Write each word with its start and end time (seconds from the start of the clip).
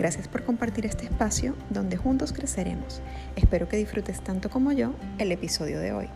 Gracias 0.00 0.28
por 0.28 0.42
compartir 0.46 0.86
este 0.86 1.04
espacio 1.04 1.54
donde 1.68 1.98
juntos 1.98 2.32
creceremos. 2.32 3.02
Espero 3.36 3.68
que 3.68 3.76
disfrutes 3.76 4.24
tanto 4.24 4.48
como 4.48 4.72
yo 4.72 4.94
el 5.18 5.30
episodio 5.30 5.78
de 5.78 5.92
hoy. 5.92 6.08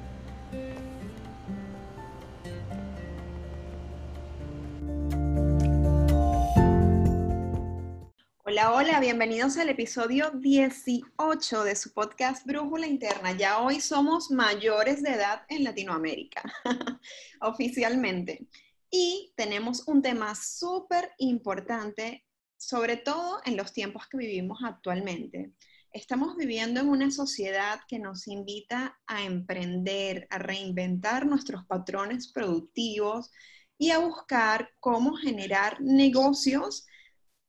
Hola, 8.46 8.72
hola, 8.72 9.00
bienvenidos 9.00 9.58
al 9.58 9.68
episodio 9.68 10.30
18 10.30 11.64
de 11.64 11.76
su 11.76 11.92
podcast 11.92 12.46
Brújula 12.46 12.86
Interna. 12.86 13.32
Ya 13.32 13.58
hoy 13.58 13.82
somos 13.82 14.30
mayores 14.30 15.02
de 15.02 15.10
edad 15.10 15.42
en 15.50 15.62
Latinoamérica, 15.62 16.42
oficialmente. 17.42 18.46
Y 18.90 19.34
tenemos 19.36 19.86
un 19.86 20.00
tema 20.00 20.34
súper 20.34 21.10
importante 21.18 22.23
sobre 22.66 22.96
todo 22.96 23.40
en 23.44 23.56
los 23.56 23.72
tiempos 23.72 24.06
que 24.08 24.16
vivimos 24.16 24.60
actualmente. 24.64 25.52
Estamos 25.92 26.36
viviendo 26.36 26.80
en 26.80 26.88
una 26.88 27.10
sociedad 27.10 27.80
que 27.86 27.98
nos 27.98 28.26
invita 28.26 28.98
a 29.06 29.22
emprender, 29.22 30.26
a 30.30 30.38
reinventar 30.38 31.26
nuestros 31.26 31.64
patrones 31.66 32.32
productivos 32.32 33.30
y 33.76 33.90
a 33.90 33.98
buscar 33.98 34.70
cómo 34.80 35.14
generar 35.14 35.80
negocios 35.80 36.86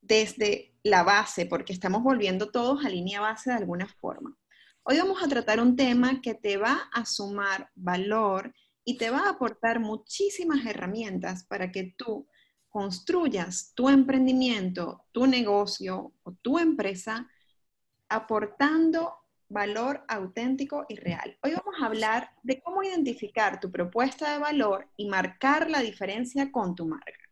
desde 0.01 0.75
la 0.83 1.03
base, 1.03 1.45
porque 1.45 1.73
estamos 1.73 2.03
volviendo 2.03 2.51
todos 2.51 2.85
a 2.85 2.89
línea 2.89 3.21
base 3.21 3.49
de 3.49 3.55
alguna 3.55 3.87
forma. 3.87 4.37
Hoy 4.83 4.97
vamos 4.97 5.23
a 5.23 5.27
tratar 5.27 5.59
un 5.59 5.75
tema 5.75 6.21
que 6.21 6.35
te 6.35 6.57
va 6.57 6.89
a 6.93 7.05
sumar 7.05 7.69
valor 7.73 8.53
y 8.83 8.97
te 8.97 9.09
va 9.09 9.21
a 9.21 9.29
aportar 9.29 9.79
muchísimas 9.79 10.65
herramientas 10.65 11.45
para 11.45 11.71
que 11.71 11.95
tú 11.97 12.27
construyas 12.75 13.71
tu 13.73 13.87
emprendimiento, 13.87 15.05
tu 15.13 15.27
negocio 15.27 16.11
o 16.23 16.33
tu 16.33 16.59
empresa 16.59 17.25
aportando 18.09 19.13
valor 19.47 20.03
auténtico 20.09 20.85
y 20.89 20.97
real. 20.97 21.37
Hoy 21.41 21.53
vamos 21.53 21.75
a 21.79 21.85
hablar 21.85 22.31
de 22.43 22.59
cómo 22.59 22.83
identificar 22.83 23.61
tu 23.61 23.71
propuesta 23.71 24.33
de 24.33 24.39
valor 24.39 24.89
y 24.97 25.07
marcar 25.07 25.69
la 25.69 25.79
diferencia 25.79 26.51
con 26.51 26.75
tu 26.75 26.85
marca. 26.85 27.29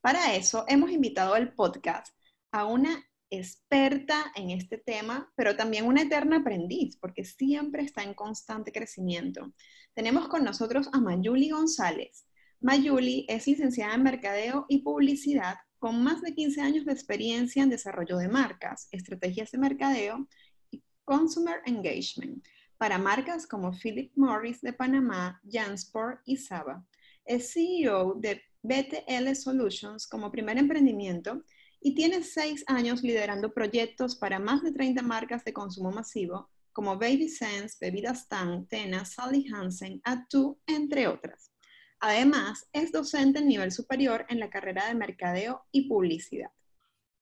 Para 0.00 0.34
eso 0.34 0.64
hemos 0.66 0.90
invitado 0.90 1.34
al 1.34 1.54
podcast 1.54 2.12
a 2.50 2.64
una 2.64 3.08
experta 3.30 4.32
en 4.34 4.50
este 4.50 4.78
tema, 4.78 5.32
pero 5.36 5.54
también 5.54 5.86
una 5.86 6.02
eterna 6.02 6.38
aprendiz, 6.38 6.96
porque 6.96 7.24
siempre 7.24 7.84
está 7.84 8.02
en 8.02 8.14
constante 8.14 8.72
crecimiento. 8.72 9.52
Tenemos 9.94 10.26
con 10.26 10.42
nosotros 10.42 10.88
a 10.92 10.98
Mayuli 10.98 11.50
González. 11.50 12.26
Mayuli 12.62 13.26
es 13.28 13.48
licenciada 13.48 13.94
en 13.94 14.04
Mercadeo 14.04 14.66
y 14.68 14.82
Publicidad 14.82 15.56
con 15.80 16.00
más 16.04 16.22
de 16.22 16.32
15 16.32 16.60
años 16.60 16.84
de 16.84 16.92
experiencia 16.92 17.64
en 17.64 17.70
desarrollo 17.70 18.16
de 18.18 18.28
marcas, 18.28 18.86
estrategias 18.92 19.50
de 19.50 19.58
mercadeo 19.58 20.28
y 20.70 20.80
consumer 21.04 21.56
engagement 21.66 22.46
para 22.78 22.98
marcas 22.98 23.48
como 23.48 23.72
Philip 23.72 24.12
Morris 24.14 24.60
de 24.60 24.72
Panamá, 24.72 25.40
Jansport 25.50 26.20
y 26.24 26.36
Saba. 26.36 26.86
Es 27.24 27.52
CEO 27.52 28.14
de 28.14 28.40
BTL 28.62 29.34
Solutions 29.34 30.06
como 30.06 30.30
primer 30.30 30.56
emprendimiento 30.56 31.42
y 31.80 31.96
tiene 31.96 32.22
seis 32.22 32.62
años 32.68 33.02
liderando 33.02 33.52
proyectos 33.52 34.14
para 34.14 34.38
más 34.38 34.62
de 34.62 34.70
30 34.70 35.02
marcas 35.02 35.44
de 35.44 35.52
consumo 35.52 35.90
masivo 35.90 36.48
como 36.72 36.96
Baby 36.96 37.28
Sense, 37.28 37.76
Bebidas 37.80 38.28
Tang, 38.28 38.68
Tena, 38.68 39.04
Sally 39.04 39.46
Hansen, 39.52 40.00
Atu, 40.04 40.60
entre 40.66 41.08
otras. 41.08 41.51
Además, 42.04 42.66
es 42.72 42.90
docente 42.90 43.38
en 43.38 43.46
nivel 43.46 43.70
superior 43.70 44.26
en 44.28 44.40
la 44.40 44.50
carrera 44.50 44.88
de 44.88 44.94
Mercadeo 44.96 45.64
y 45.70 45.88
Publicidad. 45.88 46.50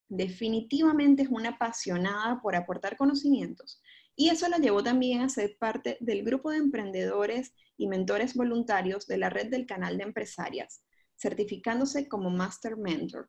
Definitivamente 0.09 1.23
es 1.23 1.29
una 1.29 1.51
apasionada 1.51 2.41
por 2.41 2.57
aportar 2.57 2.97
conocimientos 2.97 3.83
y 4.17 4.31
eso 4.31 4.49
la 4.49 4.57
llevó 4.57 4.83
también 4.83 5.21
a 5.21 5.29
ser 5.29 5.59
parte 5.59 5.99
del 6.01 6.25
grupo 6.25 6.51
de 6.51 6.57
emprendedores 6.57 7.53
y 7.77 7.89
mentores 7.89 8.33
voluntarios 8.33 9.07
de 9.07 9.19
la 9.19 9.29
red 9.29 9.51
del 9.51 9.67
canal 9.67 9.99
de 9.99 10.05
empresarias, 10.05 10.83
certificándose 11.15 12.09
como 12.09 12.31
Master 12.31 12.79
Mentor. 12.79 13.29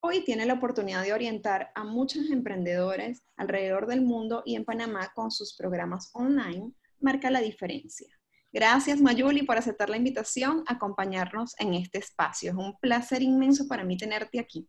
Hoy 0.00 0.24
tiene 0.24 0.46
la 0.46 0.54
oportunidad 0.54 1.02
de 1.02 1.12
orientar 1.12 1.72
a 1.74 1.84
muchos 1.84 2.30
emprendedores 2.30 3.22
alrededor 3.36 3.86
del 3.86 4.00
mundo 4.00 4.42
y 4.46 4.56
en 4.56 4.64
Panamá 4.64 5.12
con 5.14 5.30
sus 5.30 5.54
programas 5.54 6.08
online, 6.14 6.72
marca 7.00 7.30
la 7.30 7.42
diferencia. 7.42 8.19
Gracias 8.52 9.00
Mayuli 9.00 9.42
por 9.42 9.56
aceptar 9.56 9.88
la 9.90 9.96
invitación 9.96 10.64
a 10.66 10.74
acompañarnos 10.74 11.54
en 11.58 11.74
este 11.74 11.98
espacio. 11.98 12.50
Es 12.50 12.56
un 12.56 12.76
placer 12.78 13.22
inmenso 13.22 13.68
para 13.68 13.84
mí 13.84 13.96
tenerte 13.96 14.40
aquí. 14.40 14.68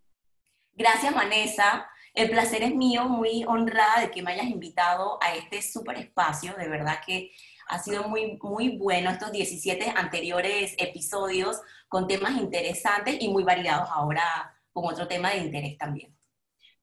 Gracias 0.73 1.13
Vanessa. 1.13 1.87
El 2.13 2.29
placer 2.29 2.61
es 2.61 2.75
mío, 2.75 3.05
muy 3.05 3.45
honrada 3.45 4.01
de 4.01 4.11
que 4.11 4.21
me 4.21 4.33
hayas 4.33 4.47
invitado 4.47 5.17
a 5.23 5.33
este 5.35 5.61
súper 5.61 5.97
espacio. 5.97 6.53
De 6.55 6.67
verdad 6.67 6.99
que 7.05 7.31
ha 7.67 7.79
sido 7.79 8.03
muy, 8.07 8.37
muy 8.41 8.77
bueno 8.77 9.09
estos 9.09 9.31
17 9.31 9.93
anteriores 9.95 10.75
episodios 10.77 11.61
con 11.87 12.07
temas 12.07 12.37
interesantes 12.37 13.17
y 13.19 13.29
muy 13.29 13.43
variados 13.43 13.89
ahora 13.91 14.53
con 14.73 14.85
otro 14.85 15.07
tema 15.07 15.31
de 15.31 15.37
interés 15.37 15.77
también. 15.77 16.15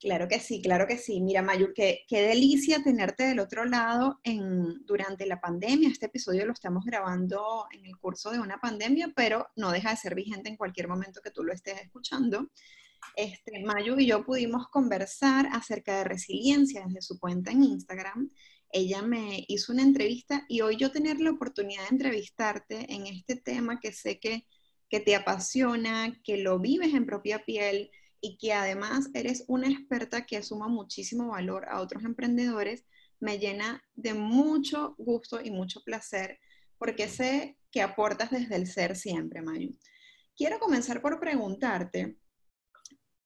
Claro 0.00 0.28
que 0.28 0.38
sí, 0.38 0.62
claro 0.62 0.86
que 0.86 0.96
sí. 0.96 1.20
Mira, 1.20 1.42
Mayur, 1.42 1.74
qué, 1.74 2.04
qué 2.06 2.22
delicia 2.22 2.82
tenerte 2.84 3.24
del 3.24 3.40
otro 3.40 3.64
lado 3.64 4.20
en, 4.22 4.86
durante 4.86 5.26
la 5.26 5.40
pandemia. 5.40 5.88
Este 5.88 6.06
episodio 6.06 6.46
lo 6.46 6.52
estamos 6.52 6.84
grabando 6.84 7.66
en 7.72 7.84
el 7.84 7.96
curso 7.98 8.30
de 8.30 8.38
una 8.38 8.60
pandemia, 8.60 9.12
pero 9.16 9.48
no 9.56 9.72
deja 9.72 9.90
de 9.90 9.96
ser 9.96 10.14
vigente 10.14 10.48
en 10.48 10.56
cualquier 10.56 10.86
momento 10.86 11.20
que 11.20 11.32
tú 11.32 11.42
lo 11.42 11.52
estés 11.52 11.80
escuchando. 11.82 12.48
Este, 13.16 13.64
Mayu 13.64 13.98
y 13.98 14.06
yo 14.06 14.24
pudimos 14.24 14.68
conversar 14.68 15.48
acerca 15.52 15.98
de 15.98 16.04
resiliencia 16.04 16.84
desde 16.86 17.02
su 17.02 17.18
cuenta 17.18 17.50
en 17.50 17.64
Instagram. 17.64 18.30
Ella 18.70 19.02
me 19.02 19.44
hizo 19.48 19.72
una 19.72 19.82
entrevista 19.82 20.44
y 20.48 20.60
hoy 20.60 20.76
yo 20.76 20.92
tener 20.92 21.18
la 21.20 21.32
oportunidad 21.32 21.82
de 21.82 21.96
entrevistarte 21.96 22.94
en 22.94 23.08
este 23.08 23.34
tema 23.34 23.80
que 23.80 23.92
sé 23.92 24.20
que, 24.20 24.46
que 24.88 25.00
te 25.00 25.16
apasiona, 25.16 26.20
que 26.22 26.36
lo 26.36 26.60
vives 26.60 26.94
en 26.94 27.04
propia 27.04 27.44
piel 27.44 27.90
y 28.20 28.38
que 28.38 28.52
además 28.52 29.10
eres 29.14 29.44
una 29.48 29.68
experta 29.68 30.26
que 30.26 30.36
asuma 30.36 30.68
muchísimo 30.68 31.28
valor 31.28 31.66
a 31.68 31.80
otros 31.80 32.04
emprendedores, 32.04 32.84
me 33.20 33.38
llena 33.38 33.82
de 33.94 34.14
mucho 34.14 34.94
gusto 34.98 35.40
y 35.42 35.50
mucho 35.50 35.82
placer 35.82 36.38
porque 36.78 37.08
sé 37.08 37.58
que 37.70 37.82
aportas 37.82 38.30
desde 38.30 38.56
el 38.56 38.66
ser 38.66 38.96
siempre, 38.96 39.42
Mayu. 39.42 39.76
Quiero 40.36 40.58
comenzar 40.58 41.02
por 41.02 41.18
preguntarte, 41.18 42.16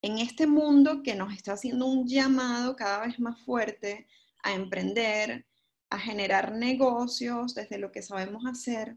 en 0.01 0.19
este 0.19 0.47
mundo 0.47 1.03
que 1.03 1.15
nos 1.15 1.33
está 1.33 1.53
haciendo 1.53 1.87
un 1.87 2.09
llamado 2.09 2.75
cada 2.75 3.07
vez 3.07 3.21
más 3.21 3.41
fuerte 3.45 4.09
a 4.43 4.53
emprender, 4.55 5.47
a 5.91 5.99
generar 5.99 6.53
negocios 6.53 7.55
desde 7.55 7.79
lo 7.79 7.93
que 7.93 8.03
sabemos 8.03 8.45
hacer, 8.47 8.97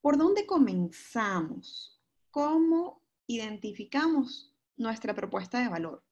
¿por 0.00 0.16
dónde 0.16 0.44
comenzamos? 0.46 2.00
¿Cómo 2.30 3.02
identificamos 3.28 4.52
nuestra 4.78 5.14
propuesta 5.14 5.60
de 5.60 5.68
valor? 5.68 6.04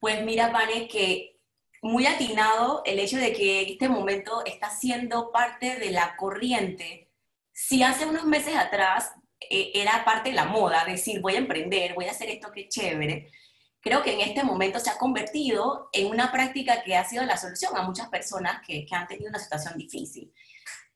Pues 0.00 0.24
mira, 0.24 0.48
Vane, 0.48 0.88
que 0.88 1.40
muy 1.82 2.06
atinado 2.06 2.82
el 2.84 2.98
hecho 2.98 3.16
de 3.16 3.32
que 3.32 3.62
este 3.62 3.88
momento 3.88 4.44
está 4.44 4.70
siendo 4.70 5.30
parte 5.30 5.78
de 5.78 5.90
la 5.90 6.16
corriente. 6.16 7.10
Si 7.52 7.82
hace 7.82 8.06
unos 8.06 8.24
meses 8.24 8.56
atrás 8.56 9.12
eh, 9.40 9.72
era 9.74 10.04
parte 10.04 10.30
de 10.30 10.36
la 10.36 10.44
moda, 10.44 10.84
decir 10.84 11.20
voy 11.20 11.34
a 11.34 11.38
emprender, 11.38 11.94
voy 11.94 12.06
a 12.06 12.10
hacer 12.10 12.28
esto 12.28 12.52
que 12.52 12.68
chévere, 12.68 13.30
creo 13.80 14.02
que 14.02 14.12
en 14.12 14.20
este 14.20 14.44
momento 14.44 14.78
se 14.78 14.90
ha 14.90 14.98
convertido 14.98 15.88
en 15.92 16.08
una 16.08 16.30
práctica 16.30 16.82
que 16.82 16.96
ha 16.96 17.04
sido 17.04 17.24
la 17.24 17.38
solución 17.38 17.76
a 17.76 17.82
muchas 17.82 18.08
personas 18.08 18.60
que, 18.66 18.84
que 18.84 18.94
han 18.94 19.06
tenido 19.06 19.30
una 19.30 19.38
situación 19.38 19.76
difícil. 19.78 20.32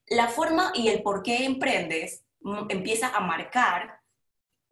La 0.09 0.29
forma 0.29 0.71
y 0.75 0.89
el 0.89 1.03
por 1.03 1.23
qué 1.23 1.45
emprendes 1.45 2.25
mm, 2.41 2.67
empieza 2.69 3.09
a 3.09 3.21
marcar 3.21 4.04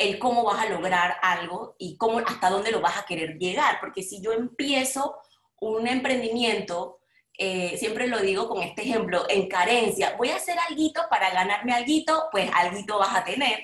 el 0.02 0.19
cómo 0.19 0.44
vas 0.44 0.64
a 0.64 0.69
lograr 0.69 1.16
algo 1.22 1.75
y 1.78 1.96
cómo, 1.96 2.19
hasta 2.19 2.50
dónde 2.50 2.70
lo 2.70 2.81
vas 2.81 2.99
a 2.99 3.06
querer 3.06 3.38
llegar. 3.38 3.78
Porque 3.81 4.02
si 4.02 4.20
yo 4.20 4.32
empiezo 4.32 5.16
un 5.60 5.87
emprendimiento, 5.87 7.00
eh, 7.38 7.76
siempre 7.78 8.08
lo 8.08 8.20
digo 8.20 8.49
con 8.49 8.62
este 8.62 8.82
ejemplo, 8.82 9.25
en 9.28 9.49
carencia, 9.49 10.14
voy 10.16 10.31
a 10.31 10.37
hacer 10.37 10.56
algo 10.58 11.08
para 11.08 11.31
ganarme 11.31 11.72
algo, 11.72 12.28
pues 12.31 12.50
algo 12.54 12.99
vas 12.99 13.16
a 13.16 13.25
tener. 13.25 13.60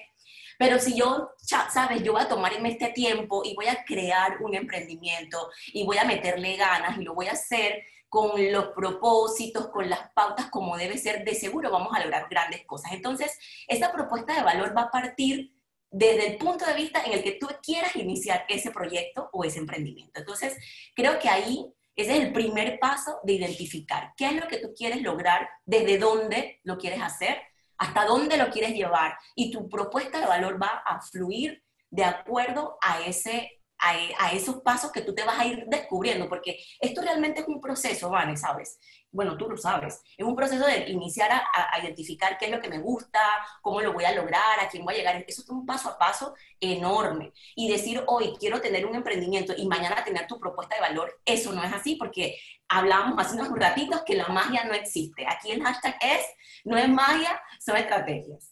Pero 0.59 0.81
si 0.81 0.97
yo, 0.97 1.31
sabes, 1.39 2.03
yo 2.03 2.13
voy 2.13 2.23
a 2.23 2.29
tomarme 2.29 2.71
este 2.71 2.89
tiempo 2.89 3.43
y 3.45 3.55
voy 3.55 3.67
a 3.69 3.85
crear 3.85 4.39
un 4.41 4.55
emprendimiento 4.55 5.51
y 5.73 5.85
voy 5.85 5.99
a 5.99 6.05
meterle 6.05 6.57
ganas 6.57 6.99
y 6.99 7.05
lo 7.05 7.15
voy 7.15 7.29
a 7.29 7.33
hacer 7.33 7.85
con 8.09 8.53
los 8.53 8.69
propósitos, 8.69 9.69
con 9.69 9.89
las 9.89 10.11
pautas 10.15 10.51
como 10.51 10.77
debe 10.77 10.99
ser, 10.99 11.25
de 11.25 11.35
seguro 11.35 11.71
vamos 11.71 11.95
a 11.95 12.01
lograr 12.01 12.27
grandes 12.29 12.65
cosas. 12.65 12.93
Entonces, 12.93 13.39
esta 13.69 13.93
propuesta 13.93 14.35
de 14.35 14.43
valor 14.43 14.77
va 14.77 14.83
a 14.83 14.91
partir 14.91 15.53
desde 15.91 16.27
el 16.27 16.37
punto 16.37 16.65
de 16.67 16.75
vista 16.75 17.03
en 17.05 17.13
el 17.13 17.23
que 17.23 17.33
tú 17.33 17.49
quieras 17.63 17.97
iniciar 17.97 18.45
ese 18.49 18.71
proyecto 18.71 19.31
o 19.33 19.45
ese 19.45 19.59
emprendimiento. 19.59 20.21
Entonces, 20.21 20.57
creo 20.95 21.19
que 21.19 21.29
ahí 21.29 21.67
ese 21.97 22.17
es 22.17 22.25
el 22.25 22.33
primer 22.33 22.79
paso 22.79 23.19
de 23.25 23.33
identificar 23.33 24.13
qué 24.17 24.27
es 24.27 24.35
lo 24.35 24.47
que 24.47 24.59
tú 24.59 24.73
quieres 24.77 25.03
lograr, 25.03 25.49
desde 25.65 25.99
dónde 25.99 26.61
lo 26.63 26.79
quieres 26.79 27.03
hacer, 27.03 27.39
hasta 27.77 28.05
dónde 28.05 28.37
lo 28.37 28.51
quieres 28.51 28.73
llevar 28.73 29.17
y 29.35 29.51
tu 29.51 29.69
propuesta 29.69 30.21
de 30.21 30.27
valor 30.27 30.63
va 30.63 30.83
a 30.87 31.01
fluir 31.01 31.63
de 31.91 32.05
acuerdo 32.05 32.79
a 32.83 33.01
ese 33.03 33.58
a, 33.79 34.33
esos 34.33 34.57
pasos 34.63 34.91
que 34.93 35.03
tú 35.03 35.15
te 35.15 35.25
vas 35.25 35.39
a 35.39 35.47
ir 35.47 35.65
descubriendo, 35.67 36.29
porque 36.29 36.59
esto 36.81 37.01
realmente 37.01 37.41
es 37.41 37.49
un 37.49 37.61
proceso, 37.61 38.11
Vane, 38.11 38.37
¿sabes? 38.37 38.79
Bueno, 39.11 39.37
tú 39.37 39.49
lo 39.49 39.57
sabes, 39.57 40.03
es 40.17 40.27
un 40.27 40.37
proceso 40.37 40.67
de 40.67 40.91
iniciar 40.91 41.31
a, 41.33 41.79
identificar 41.81 42.37
qué 42.37 42.47
es 42.47 42.51
lo 42.51 42.61
que 42.61 42.69
me 42.69 42.79
gusta, 42.79 43.21
cómo 43.63 43.81
lo 43.81 43.93
voy 43.93 44.05
a 44.05 44.13
lograr, 44.13 44.61
a 44.61 44.69
quién 44.69 44.85
voy 44.85 44.95
a 44.95 44.99
llegar, 44.99 45.25
eso 45.27 45.43
es 45.43 45.49
un 45.49 45.65
paso 45.65 45.91
a 45.91 45.99
paso 45.99 46.35
enorme. 46.61 47.33
Y 47.55 47.71
decir, 47.71 48.03
hoy 48.07 48.37
quiero 48.39 48.61
tener 48.61 48.85
un 48.85 48.95
emprendimiento 48.95 49.55
y 49.57 49.67
mañana 49.67 50.05
tener 50.05 50.27
tu 50.27 50.39
propuesta 50.39 50.75
de 50.75 50.83
valor, 50.83 51.21
eso 51.25 51.53
no 51.53 51.63
es 51.63 51.73
así, 51.73 51.97
porque 51.97 52.39
hablamos 52.69 53.15
hace 53.19 53.37
unos 53.37 53.49
ratitos 53.51 54.03
que 54.05 54.15
la 54.15 54.29
magia 54.29 54.65
no 54.65 54.75
existe. 54.75 55.27
Aquí 55.27 55.53
el 55.53 55.63
hashtag 55.63 55.97
es, 56.03 56.27
no 56.65 56.77
es 56.77 56.89
magia, 56.89 57.41
son 57.61 57.77
estrategias. 57.77 58.48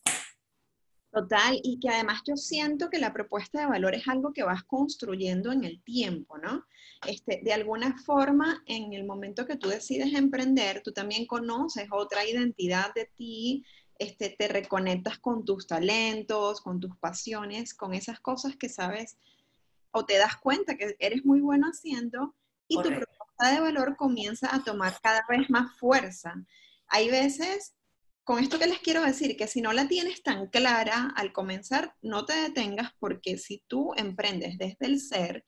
Total, 1.16 1.58
y 1.62 1.80
que 1.80 1.88
además 1.88 2.20
yo 2.26 2.36
siento 2.36 2.90
que 2.90 2.98
la 2.98 3.14
propuesta 3.14 3.58
de 3.58 3.66
valor 3.66 3.94
es 3.94 4.06
algo 4.06 4.34
que 4.34 4.42
vas 4.42 4.64
construyendo 4.64 5.50
en 5.50 5.64
el 5.64 5.82
tiempo, 5.82 6.36
¿no? 6.36 6.66
Este, 7.06 7.40
de 7.42 7.54
alguna 7.54 7.96
forma, 8.04 8.62
en 8.66 8.92
el 8.92 9.06
momento 9.06 9.46
que 9.46 9.56
tú 9.56 9.70
decides 9.70 10.12
emprender, 10.12 10.82
tú 10.82 10.92
también 10.92 11.26
conoces 11.26 11.88
otra 11.90 12.26
identidad 12.26 12.92
de 12.94 13.06
ti, 13.16 13.64
este, 13.98 14.28
te 14.38 14.46
reconectas 14.46 15.18
con 15.18 15.46
tus 15.46 15.66
talentos, 15.66 16.60
con 16.60 16.80
tus 16.80 16.94
pasiones, 16.98 17.72
con 17.72 17.94
esas 17.94 18.20
cosas 18.20 18.54
que 18.54 18.68
sabes 18.68 19.16
o 19.92 20.04
te 20.04 20.18
das 20.18 20.36
cuenta 20.36 20.76
que 20.76 20.96
eres 20.98 21.24
muy 21.24 21.40
bueno 21.40 21.68
haciendo 21.68 22.34
y 22.68 22.76
tu 22.76 22.90
propuesta 22.90 23.52
de 23.54 23.60
valor 23.60 23.96
comienza 23.96 24.54
a 24.54 24.62
tomar 24.62 24.92
cada 25.02 25.24
vez 25.30 25.48
más 25.48 25.74
fuerza. 25.78 26.34
Hay 26.88 27.08
veces 27.08 27.74
con 28.26 28.42
esto 28.42 28.58
que 28.58 28.66
les 28.66 28.80
quiero 28.80 29.02
decir, 29.02 29.36
que 29.36 29.46
si 29.46 29.60
no 29.60 29.72
la 29.72 29.86
tienes 29.86 30.20
tan 30.24 30.48
clara 30.48 31.12
al 31.14 31.32
comenzar, 31.32 31.94
no 32.02 32.24
te 32.26 32.34
detengas 32.34 32.90
porque 32.98 33.38
si 33.38 33.62
tú 33.68 33.92
emprendes 33.96 34.58
desde 34.58 34.86
el 34.86 35.00
ser, 35.00 35.44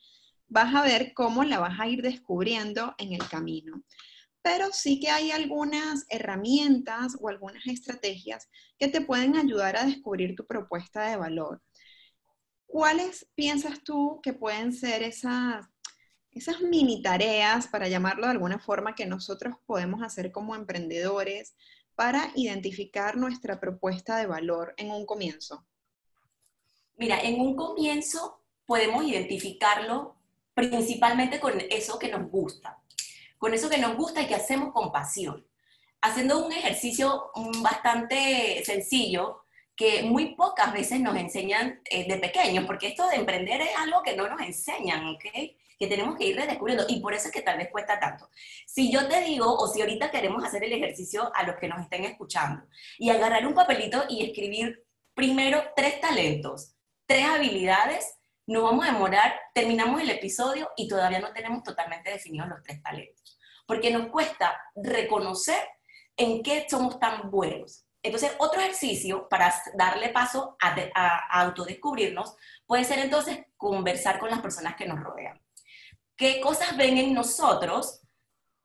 vas 0.47 0.73
a 0.73 0.85
ver 0.85 1.13
cómo 1.13 1.43
la 1.43 1.59
vas 1.59 1.81
a 1.81 1.89
ir 1.89 2.03
descubriendo 2.03 2.95
en 2.99 3.15
el 3.15 3.29
camino. 3.29 3.83
Pero 4.43 4.69
sí 4.71 5.01
que 5.01 5.11
hay 5.11 5.33
algunas 5.33 6.07
herramientas 6.09 7.17
o 7.21 7.29
algunas 7.29 7.67
estrategias 7.67 8.49
que 8.79 8.87
te 8.87 9.01
pueden 9.01 9.35
ayudar 9.35 9.77
a 9.77 9.85
descubrir 9.85 10.37
tu 10.37 10.47
propuesta 10.47 11.11
de 11.11 11.17
valor. 11.17 11.61
¿Cuáles 12.65 13.29
piensas 13.35 13.83
tú 13.83 14.21
que 14.23 14.35
pueden 14.35 14.73
ser 14.73 15.03
esas, 15.03 15.67
esas 16.31 16.61
mini 16.61 17.03
tareas, 17.03 17.67
para 17.67 17.89
llamarlo 17.89 18.27
de 18.27 18.33
alguna 18.35 18.61
forma, 18.61 18.95
que 18.95 19.05
nosotros 19.05 19.57
podemos 19.67 20.01
hacer 20.05 20.31
como 20.31 20.55
emprendedores? 20.55 21.57
Para 21.99 22.31
identificar 22.37 23.17
nuestra 23.17 23.59
propuesta 23.59 24.19
de 24.19 24.27
valor 24.27 24.73
en 24.77 24.93
un 24.93 25.05
comienzo? 25.05 25.67
Mira, 26.97 27.21
en 27.21 27.41
un 27.41 27.57
comienzo 27.57 28.45
podemos 28.67 29.05
identificarlo 29.05 30.15
principalmente 30.55 31.41
con 31.41 31.61
eso 31.71 31.99
que 31.99 32.09
nos 32.09 32.31
gusta, 32.31 32.81
con 33.37 33.53
eso 33.53 33.69
que 33.69 33.79
nos 33.79 33.97
gusta 33.97 34.23
y 34.23 34.27
que 34.29 34.37
hacemos 34.37 34.73
con 34.73 34.93
pasión, 34.93 35.45
haciendo 36.01 36.47
un 36.47 36.53
ejercicio 36.53 37.33
bastante 37.61 38.63
sencillo 38.65 39.43
que 39.79 40.03
muy 40.03 40.35
pocas 40.35 40.73
veces 40.73 41.01
nos 41.01 41.17
enseñan 41.17 41.81
eh, 41.89 42.07
de 42.09 42.19
pequeños, 42.19 42.67
porque 42.67 42.89
esto 42.89 43.09
de 43.09 43.17
emprender 43.17 43.61
es 43.61 43.77
algo 43.77 44.03
que 44.03 44.17
no 44.17 44.29
nos 44.29 44.41
enseñan, 44.41 45.07
¿ok? 45.07 45.25
que 45.79 45.87
tenemos 45.87 46.17
que 46.17 46.27
ir 46.27 46.37
redescubriendo 46.37 46.85
y 46.89 47.01
por 47.01 47.15
eso 47.15 47.29
es 47.29 47.33
que 47.33 47.43
tal 47.43 47.57
vez 47.57 47.69
cuesta 47.71 48.01
tanto. 48.01 48.29
Si 48.67 48.91
yo 48.91 49.07
te 49.07 49.21
digo, 49.21 49.47
o 49.47 49.69
si 49.69 49.81
ahorita 49.81 50.11
queremos 50.11 50.45
hacer 50.45 50.65
el 50.65 50.73
ejercicio 50.73 51.31
a 51.33 51.45
los 51.45 51.57
que 51.57 51.69
nos 51.69 51.81
estén 51.81 52.05
escuchando 52.05 52.67
y 52.99 53.11
agarrar 53.11 53.47
un 53.47 53.55
papelito 53.55 54.05
y 54.09 54.25
escribir 54.25 54.85
primero 55.15 55.63
tres 55.77 56.01
talentos, 56.01 56.75
tres 57.07 57.27
habilidades, 57.27 58.17
nos 58.49 58.65
vamos 58.65 58.89
a 58.89 58.93
demorar, 58.93 59.33
terminamos 59.55 60.01
el 60.01 60.11
episodio 60.11 60.69
y 60.77 60.89
todavía 60.89 61.21
no 61.21 61.33
tenemos 61.33 61.63
totalmente 61.63 62.11
definidos 62.11 62.49
los 62.49 62.63
tres 62.65 62.83
talentos, 62.83 63.39
porque 63.65 63.93
nos 63.93 64.09
cuesta 64.09 64.61
reconocer 64.75 65.61
en 66.17 66.43
qué 66.43 66.67
somos 66.69 66.99
tan 66.99 67.31
buenos. 67.31 67.88
Entonces, 68.03 68.33
otro 68.39 68.61
ejercicio 68.61 69.29
para 69.29 69.53
darle 69.75 70.11
paso 70.11 70.57
a, 70.61 70.77
a, 70.95 71.41
autodescubrirnos 71.43 72.37
puede 72.67 72.85
ser 72.85 73.01
entonces 73.01 73.41
conversar 73.57 74.19
con 74.19 74.31
las 74.31 74.41
personas 74.41 74.77
que 74.77 74.87
nos 74.87 75.01
rodean. 75.01 75.41
Qué 76.17 76.41
cosas 76.41 76.77
ven 76.77 76.97
en 76.99 77.15
nosotros 77.15 78.01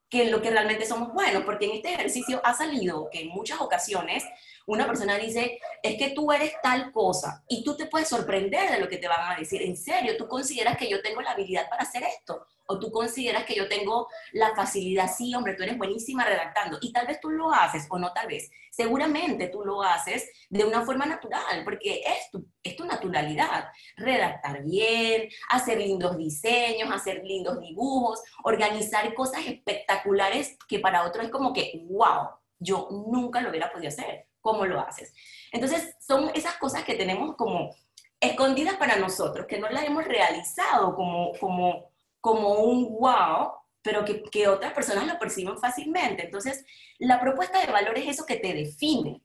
que 0.09 0.25
lo 0.25 0.41
que 0.41 0.51
realmente 0.51 0.85
somos 0.85 1.11
buenos, 1.11 1.43
porque 1.43 1.65
en 1.65 1.71
este 1.77 1.93
ejercicio 1.93 2.39
ha 2.43 2.53
salido 2.53 3.09
que 3.11 3.21
en 3.21 3.29
muchas 3.29 3.59
ocasiones 3.59 4.23
una 4.65 4.85
persona 4.87 5.17
dice, 5.17 5.59
es 5.81 5.97
que 5.97 6.11
tú 6.11 6.31
eres 6.31 6.53
tal 6.61 6.91
cosa, 6.91 7.43
y 7.47 7.63
tú 7.63 7.75
te 7.75 7.87
puedes 7.87 8.07
sorprender 8.07 8.71
de 8.71 8.79
lo 8.79 8.87
que 8.87 8.97
te 8.97 9.07
van 9.07 9.31
a 9.31 9.35
decir, 9.37 9.61
en 9.61 9.75
serio, 9.75 10.15
tú 10.17 10.27
consideras 10.27 10.77
que 10.77 10.89
yo 10.89 11.01
tengo 11.01 11.21
la 11.21 11.31
habilidad 11.31 11.69
para 11.69 11.83
hacer 11.83 12.03
esto, 12.03 12.45
o 12.65 12.79
tú 12.79 12.91
consideras 12.91 13.43
que 13.45 13.55
yo 13.55 13.67
tengo 13.67 14.07
la 14.31 14.55
facilidad, 14.55 15.11
sí, 15.13 15.35
hombre, 15.35 15.55
tú 15.55 15.63
eres 15.63 15.77
buenísima 15.77 16.23
redactando, 16.23 16.77
y 16.81 16.93
tal 16.93 17.07
vez 17.07 17.19
tú 17.19 17.29
lo 17.29 17.51
haces, 17.51 17.87
o 17.89 17.99
no 17.99 18.13
tal 18.13 18.27
vez, 18.27 18.49
seguramente 18.71 19.49
tú 19.49 19.63
lo 19.65 19.83
haces 19.83 20.29
de 20.49 20.63
una 20.63 20.83
forma 20.85 21.05
natural, 21.05 21.63
porque 21.63 22.01
es 22.05 22.31
tu, 22.31 22.45
es 22.63 22.75
tu 22.75 22.85
naturalidad, 22.85 23.69
redactar 23.97 24.63
bien, 24.63 25.29
hacer 25.49 25.77
lindos 25.77 26.17
diseños, 26.17 26.89
hacer 26.91 27.21
lindos 27.23 27.59
dibujos, 27.59 28.21
organizar 28.43 29.13
cosas 29.13 29.45
espectaculares 29.45 30.57
que 30.67 30.79
para 30.79 31.05
otros 31.05 31.25
es 31.25 31.31
como 31.31 31.53
que, 31.53 31.83
wow, 31.85 32.29
yo 32.59 32.87
nunca 32.89 33.41
lo 33.41 33.49
hubiera 33.49 33.71
podido 33.71 33.89
hacer, 33.89 34.25
¿cómo 34.43 34.67
lo 34.67 34.79
haces? 34.79 35.11
Entonces, 35.51 35.95
son 35.99 36.29
esas 36.35 36.57
cosas 36.57 36.83
que 36.83 36.93
tenemos 36.93 37.35
como 37.35 37.75
escondidas 38.19 38.75
para 38.75 38.97
nosotros, 38.97 39.47
que 39.47 39.59
no 39.59 39.67
las 39.69 39.85
hemos 39.85 40.05
realizado 40.05 40.93
como, 40.95 41.31
como 41.39 41.93
como 42.23 42.51
un 42.51 42.87
wow, 43.01 43.51
pero 43.81 44.05
que, 44.05 44.23
que 44.23 44.47
otras 44.47 44.71
personas 44.71 45.05
lo 45.05 45.19
perciben 45.19 45.57
fácilmente. 45.57 46.23
Entonces, 46.23 46.65
la 46.97 47.19
propuesta 47.19 47.59
de 47.59 47.69
valor 47.69 47.97
es 47.97 48.07
eso 48.07 48.25
que 48.25 48.37
te 48.37 48.53
define. 48.53 49.21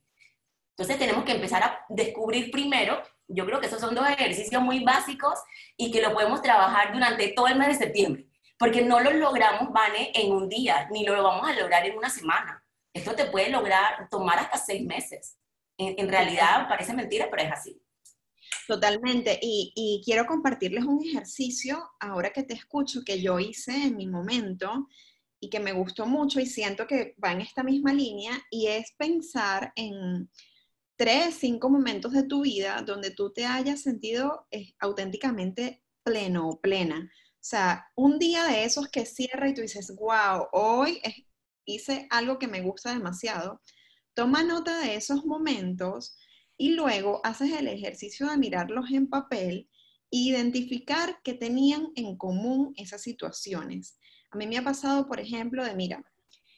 Entonces, 0.71 0.99
tenemos 0.99 1.23
que 1.23 1.31
empezar 1.31 1.63
a 1.63 1.85
descubrir 1.87 2.51
primero, 2.51 3.01
yo 3.25 3.45
creo 3.45 3.61
que 3.61 3.67
esos 3.67 3.79
son 3.79 3.95
dos 3.95 4.05
ejercicios 4.05 4.61
muy 4.61 4.83
básicos 4.83 5.39
y 5.77 5.91
que 5.91 6.01
lo 6.01 6.11
podemos 6.11 6.41
trabajar 6.41 6.91
durante 6.91 7.29
todo 7.29 7.47
el 7.47 7.57
mes 7.57 7.69
de 7.69 7.85
septiembre, 7.85 8.27
porque 8.57 8.81
no 8.81 8.99
lo 8.99 9.11
logramos, 9.11 9.71
Vane, 9.71 10.11
en 10.13 10.33
un 10.33 10.49
día, 10.49 10.89
ni 10.91 11.05
lo 11.05 11.23
vamos 11.23 11.47
a 11.47 11.53
lograr 11.53 11.85
en 11.85 11.97
una 11.97 12.09
semana. 12.09 12.58
Esto 12.93 13.15
te 13.15 13.25
puede 13.25 13.49
lograr 13.49 14.07
tomar 14.09 14.39
hasta 14.39 14.57
seis 14.57 14.85
meses. 14.85 15.37
En, 15.77 15.95
en 15.97 16.09
realidad 16.09 16.67
parece 16.67 16.93
mentira, 16.93 17.27
pero 17.29 17.43
es 17.43 17.51
así. 17.51 17.81
Totalmente. 18.69 19.39
Y, 19.41 20.01
quiero 20.05 20.25
compartirles 20.25 20.85
un 20.85 21.03
ejercicio, 21.03 21.89
ahora 21.99 22.31
que 22.31 22.43
te 22.43 22.53
escucho, 22.53 23.01
que 23.03 23.19
yo 23.19 23.39
hice 23.39 23.71
en 23.71 23.97
mi 23.97 24.07
momento 24.07 24.87
y 25.39 25.49
que 25.49 25.59
me 25.59 25.71
gustó 25.71 26.05
mucho 26.05 26.39
y 26.39 26.45
siento 26.45 26.85
que 26.85 27.15
va 27.23 27.31
en 27.31 27.41
esta 27.41 27.63
misma 27.63 27.93
línea, 27.93 28.31
y 28.51 28.67
es 28.67 28.93
pensar 28.97 29.73
en 29.75 30.29
tres, 30.97 31.35
cinco 31.39 31.69
momentos 31.69 32.11
de 32.11 32.23
tu 32.23 32.41
vida 32.43 32.83
donde 32.85 33.09
tú 33.09 33.31
te 33.33 33.45
hayas 33.45 33.81
sentido 33.81 34.47
eh, 34.51 34.73
auténticamente 34.79 35.81
pleno 36.03 36.49
o 36.49 36.61
plena. 36.61 37.09
O 37.35 37.37
sea, 37.39 37.87
un 37.95 38.19
día 38.19 38.43
de 38.43 38.65
esos 38.65 38.89
que 38.89 39.05
cierra 39.05 39.49
y 39.49 39.53
tú 39.55 39.61
dices, 39.61 39.95
wow, 39.95 40.47
hoy 40.51 41.01
hice 41.75 42.07
algo 42.09 42.39
que 42.39 42.47
me 42.47 42.61
gusta 42.61 42.93
demasiado. 42.93 43.61
Toma 44.13 44.43
nota 44.43 44.79
de 44.79 44.95
esos 44.95 45.25
momentos 45.25 46.17
y 46.57 46.71
luego 46.73 47.21
haces 47.23 47.53
el 47.53 47.67
ejercicio 47.67 48.27
de 48.27 48.37
mirarlos 48.37 48.91
en 48.91 49.07
papel 49.07 49.69
e 50.11 50.17
identificar 50.17 51.19
qué 51.23 51.33
tenían 51.33 51.89
en 51.95 52.17
común 52.17 52.73
esas 52.75 53.01
situaciones. 53.01 53.97
A 54.31 54.37
mí 54.37 54.47
me 54.47 54.57
ha 54.57 54.63
pasado, 54.63 55.07
por 55.07 55.19
ejemplo, 55.19 55.63
de, 55.63 55.75
mira, 55.75 56.03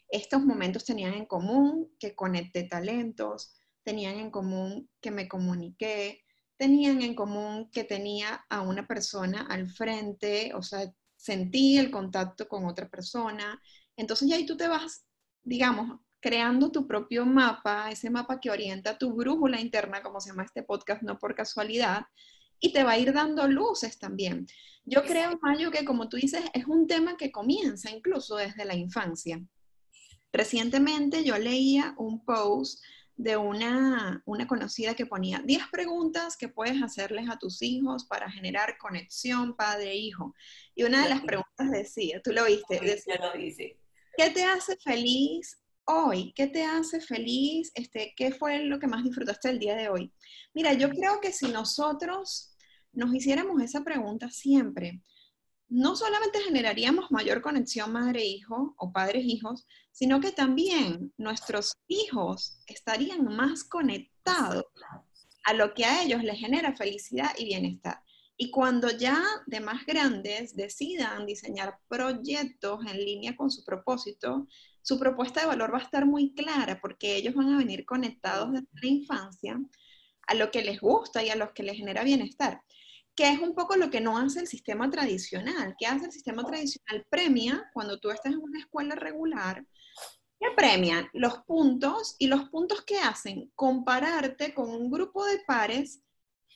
estos 0.10 0.44
momentos 0.44 0.86
tenían 0.86 1.14
en 1.14 1.26
común 1.26 1.96
que 2.00 2.16
conecté 2.16 2.64
talentos, 2.64 3.54
tenían 3.84 4.18
en 4.18 4.32
común 4.32 4.90
que 5.00 5.12
me 5.12 5.28
comuniqué, 5.28 6.24
tenían 6.58 7.02
en 7.02 7.16
común 7.16 7.70
que 7.72 7.84
tenía 7.84 8.46
a 8.50 8.62
una 8.62 8.86
persona 8.86 9.48
al 9.50 9.68
frente, 9.68 10.52
o 10.54 10.62
sea, 10.62 10.94
sentí 11.16 11.78
el 11.78 11.92
contacto 11.92 12.48
con 12.48 12.66
otra 12.66 12.90
persona. 12.90 13.62
Entonces 13.98 14.30
ya 14.30 14.36
ahí 14.36 14.46
tú 14.46 14.58
te 14.58 14.68
vas, 14.68 15.06
digamos, 15.44 16.00
creando 16.22 16.72
tu 16.72 16.88
propio 16.88 17.26
mapa, 17.26 17.90
ese 17.92 18.10
mapa 18.10 18.40
que 18.40 18.52
orienta 18.52 18.98
tu 18.98 19.14
brújula 19.14 19.60
interna, 19.60 20.02
como 20.02 20.22
se 20.22 20.30
llama 20.30 20.44
este 20.44 20.64
podcast, 20.64 21.02
no 21.02 21.18
por 21.18 21.36
casualidad, 21.36 22.06
y 22.60 22.72
te 22.72 22.84
va 22.84 22.92
a 22.92 22.98
ir 23.00 23.12
dando 23.12 23.48
luces 23.48 23.98
también. 23.98 24.46
Yo 24.86 25.04
creo, 25.04 25.38
Mayo, 25.42 25.72
que 25.72 25.84
como 25.84 26.10
tú 26.10 26.18
dices, 26.18 26.44
es 26.54 26.66
un 26.68 26.88
tema 26.88 27.18
que 27.18 27.32
comienza 27.32 27.90
incluso 27.90 28.36
desde 28.36 28.66
la 28.66 28.76
infancia. 28.76 29.44
Recientemente 30.32 31.24
yo 31.24 31.38
leía 31.38 31.96
un 31.98 32.24
post 32.24 32.82
de 33.16 33.38
una, 33.38 34.22
una 34.26 34.48
conocida 34.48 34.96
que 34.96 35.06
ponía 35.06 35.42
10 35.44 35.64
preguntas 35.72 36.38
que 36.38 36.50
puedes 36.50 36.82
hacerles 36.82 37.30
a 37.30 37.38
tus 37.38 37.62
hijos 37.62 38.06
para 38.06 38.32
generar 38.32 38.78
conexión 38.78 39.56
padre-hijo. 39.56 40.34
Y 40.76 40.84
una 40.84 41.04
de 41.04 41.10
las 41.10 41.22
preguntas 41.22 41.70
decía, 41.72 42.22
tú 42.24 42.32
lo 42.32 42.46
viste, 42.46 42.80
decía, 42.80 43.18
lo. 43.18 43.32
¿Qué 44.18 44.30
te 44.30 44.44
hace 44.44 44.78
feliz 44.78 45.58
hoy? 45.86 46.34
¿Qué 46.36 46.48
te 46.48 46.64
hace 46.64 47.02
feliz? 47.02 47.72
Este, 47.76 48.14
¿Qué 48.16 48.32
fue 48.32 48.66
lo 48.66 48.80
que 48.80 48.88
más 48.88 49.04
disfrutaste 49.04 49.50
el 49.50 49.60
día 49.60 49.76
de 49.76 49.90
hoy? 49.90 50.14
Mira, 50.54 50.74
yo 50.74 50.90
creo 50.90 51.20
que 51.22 51.32
si 51.32 51.48
nosotros 51.48 52.56
nos 52.94 53.14
hiciéramos 53.14 53.62
esa 53.62 53.84
pregunta 53.84 54.30
siempre, 54.30 55.02
no 55.70 55.96
solamente 55.96 56.42
generaríamos 56.42 57.12
mayor 57.12 57.42
conexión 57.42 57.94
madre-hijo 57.94 58.76
o 58.78 58.92
padres-hijos, 58.92 59.66
sino 59.92 60.20
que 60.20 60.34
también 60.34 61.14
nuestros 61.18 61.78
hijos 61.88 62.60
estarían 62.68 63.24
más 63.24 63.64
conectados 63.64 64.66
a 65.46 65.54
lo 65.54 65.74
que 65.74 65.86
a 65.86 66.04
ellos 66.04 66.24
les 66.24 66.38
genera 66.38 66.76
felicidad 66.76 67.32
y 67.38 67.46
bienestar. 67.46 68.04
Y 68.44 68.50
cuando 68.50 68.90
ya 68.90 69.24
de 69.46 69.60
más 69.60 69.86
grandes 69.86 70.56
decidan 70.56 71.28
diseñar 71.28 71.78
proyectos 71.88 72.84
en 72.88 72.98
línea 72.98 73.36
con 73.36 73.52
su 73.52 73.64
propósito, 73.64 74.48
su 74.82 74.98
propuesta 74.98 75.42
de 75.42 75.46
valor 75.46 75.72
va 75.72 75.78
a 75.78 75.84
estar 75.84 76.08
muy 76.08 76.34
clara 76.34 76.80
porque 76.82 77.18
ellos 77.18 77.36
van 77.36 77.54
a 77.54 77.58
venir 77.60 77.86
conectados 77.86 78.52
desde 78.52 78.68
la 78.82 78.88
infancia 78.88 79.60
a 80.26 80.34
lo 80.34 80.50
que 80.50 80.64
les 80.64 80.82
gusta 80.82 81.24
y 81.24 81.30
a 81.30 81.36
lo 81.36 81.54
que 81.54 81.62
les 81.62 81.78
genera 81.78 82.04
bienestar 82.04 82.64
que 83.14 83.30
es 83.30 83.40
un 83.40 83.54
poco 83.54 83.76
lo 83.76 83.92
que 83.92 84.02
no 84.02 84.18
hace 84.18 84.40
el 84.40 84.48
sistema 84.48 84.90
tradicional. 84.90 85.76
¿Qué 85.78 85.86
hace 85.86 86.06
el 86.06 86.12
sistema 86.12 86.44
tradicional? 86.44 87.06
Premia 87.10 87.70
cuando 87.74 88.00
tú 88.00 88.10
estás 88.10 88.34
en 88.34 88.40
una 88.40 88.58
escuela 88.58 88.96
regular. 88.96 89.64
¿Qué 90.40 90.48
premian? 90.56 91.08
Los 91.14 91.40
puntos 91.44 92.16
y 92.18 92.26
los 92.26 92.50
puntos 92.50 92.84
que 92.86 92.98
hacen 92.98 93.52
compararte 93.54 94.56
con 94.56 94.70
un 94.70 94.90
grupo 94.90 95.26
de 95.26 95.40
pares 95.46 96.02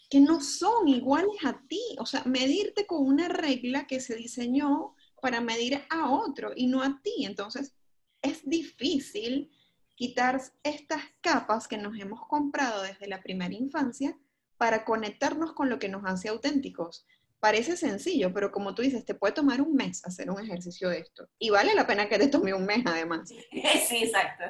que 0.09 0.19
no 0.19 0.41
son 0.41 0.87
iguales 0.87 1.43
a 1.43 1.61
ti. 1.67 1.81
O 1.99 2.05
sea, 2.05 2.23
medirte 2.25 2.85
con 2.85 3.05
una 3.05 3.27
regla 3.27 3.87
que 3.87 3.99
se 3.99 4.15
diseñó 4.15 4.95
para 5.21 5.41
medir 5.41 5.81
a 5.89 6.11
otro 6.11 6.51
y 6.55 6.67
no 6.67 6.83
a 6.83 7.01
ti. 7.01 7.25
Entonces, 7.25 7.73
es 8.21 8.47
difícil 8.47 9.51
quitar 9.95 10.41
estas 10.63 11.01
capas 11.21 11.67
que 11.67 11.77
nos 11.77 11.97
hemos 11.99 12.27
comprado 12.27 12.83
desde 12.83 13.07
la 13.07 13.21
primera 13.21 13.53
infancia 13.53 14.17
para 14.57 14.85
conectarnos 14.85 15.53
con 15.53 15.69
lo 15.69 15.79
que 15.79 15.89
nos 15.89 16.05
hace 16.05 16.29
auténticos. 16.29 17.05
Parece 17.39 17.77
sencillo, 17.77 18.33
pero 18.33 18.51
como 18.51 18.73
tú 18.73 18.81
dices, 18.81 19.05
te 19.05 19.13
puede 19.13 19.33
tomar 19.33 19.61
un 19.61 19.75
mes 19.75 20.03
hacer 20.05 20.29
un 20.29 20.41
ejercicio 20.41 20.89
de 20.89 20.99
esto. 20.99 21.29
Y 21.37 21.49
vale 21.49 21.75
la 21.75 21.85
pena 21.85 22.09
que 22.09 22.17
te 22.17 22.27
tome 22.27 22.53
un 22.53 22.65
mes 22.65 22.83
además. 22.85 23.29
Sí, 23.87 24.03
exacto. 24.03 24.45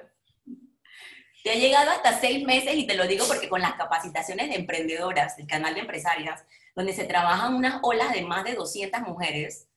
Te 1.46 1.52
ha 1.52 1.56
llegado 1.56 1.92
hasta 1.92 2.20
seis 2.20 2.44
meses 2.44 2.74
y 2.74 2.88
te 2.88 2.96
lo 2.96 3.06
digo 3.06 3.28
porque 3.28 3.48
con 3.48 3.62
las 3.62 3.76
capacitaciones 3.76 4.50
de 4.50 4.56
emprendedoras, 4.56 5.38
el 5.38 5.46
canal 5.46 5.76
de 5.76 5.82
empresarias, 5.82 6.44
donde 6.76 6.92
se 6.92 7.04
trabajan 7.04 7.54
unas 7.54 7.82
olas 7.84 8.12
de 8.14 8.24
más 8.24 8.44
de 8.46 8.56
200 8.56 9.02
mujeres, 9.02 9.68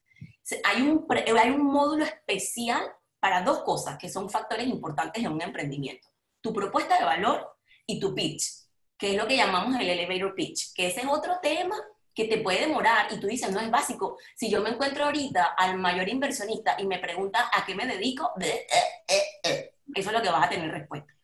hay 0.65 0.81
un, 0.81 1.07
hay 1.39 1.51
un 1.51 1.67
módulo 1.67 2.07
especial 2.07 2.81
para 3.21 3.43
dos 3.43 3.65
cosas 3.65 3.99
que 3.99 4.09
son 4.09 4.31
factores 4.31 4.67
importantes 4.67 5.23
en 5.23 5.31
un 5.31 5.43
emprendimiento. 5.43 6.09
Tu 6.41 6.55
propuesta 6.55 6.99
de 6.99 7.05
valor 7.05 7.55
y 7.87 8.01
tu 8.01 8.15
pitch 8.15 8.67
que 8.97 9.11
es 9.11 9.17
lo 9.17 9.29
que 9.29 9.37
llamamos 9.37 9.79
el 9.79 9.89
elevator 9.91 10.35
pitch, 10.35 10.75
que 10.75 10.89
ese 10.89 11.01
es 11.01 11.07
otro 11.07 11.39
tema 11.41 11.77
que 12.15 12.25
te 12.25 12.39
puede 12.39 12.63
demorar 12.63 13.13
y 13.13 13.21
tú 13.21 13.29
dices, 13.29 13.53
no 13.53 13.61
es 13.61 13.71
básico. 13.71 14.19
Si 14.35 14.51
yo 14.51 14.61
me 14.61 14.71
encuentro 14.71 15.05
ahorita 15.05 15.55
al 15.57 15.79
mayor 15.79 16.09
inversionista 16.09 16.75
y 16.79 16.87
me 16.87 16.99
pregunta 16.99 17.49
a 17.53 17.65
qué 17.65 17.77
me 17.77 17.87
dedico, 17.87 18.33
eh, 18.41 18.67
eh, 19.09 19.23
eh, 19.45 19.75
eso 19.95 20.11
es 20.11 20.17
lo 20.17 20.23
que 20.23 20.31
vas 20.31 20.47
a 20.47 20.49
tener 20.49 20.71
respuesta. 20.71 21.15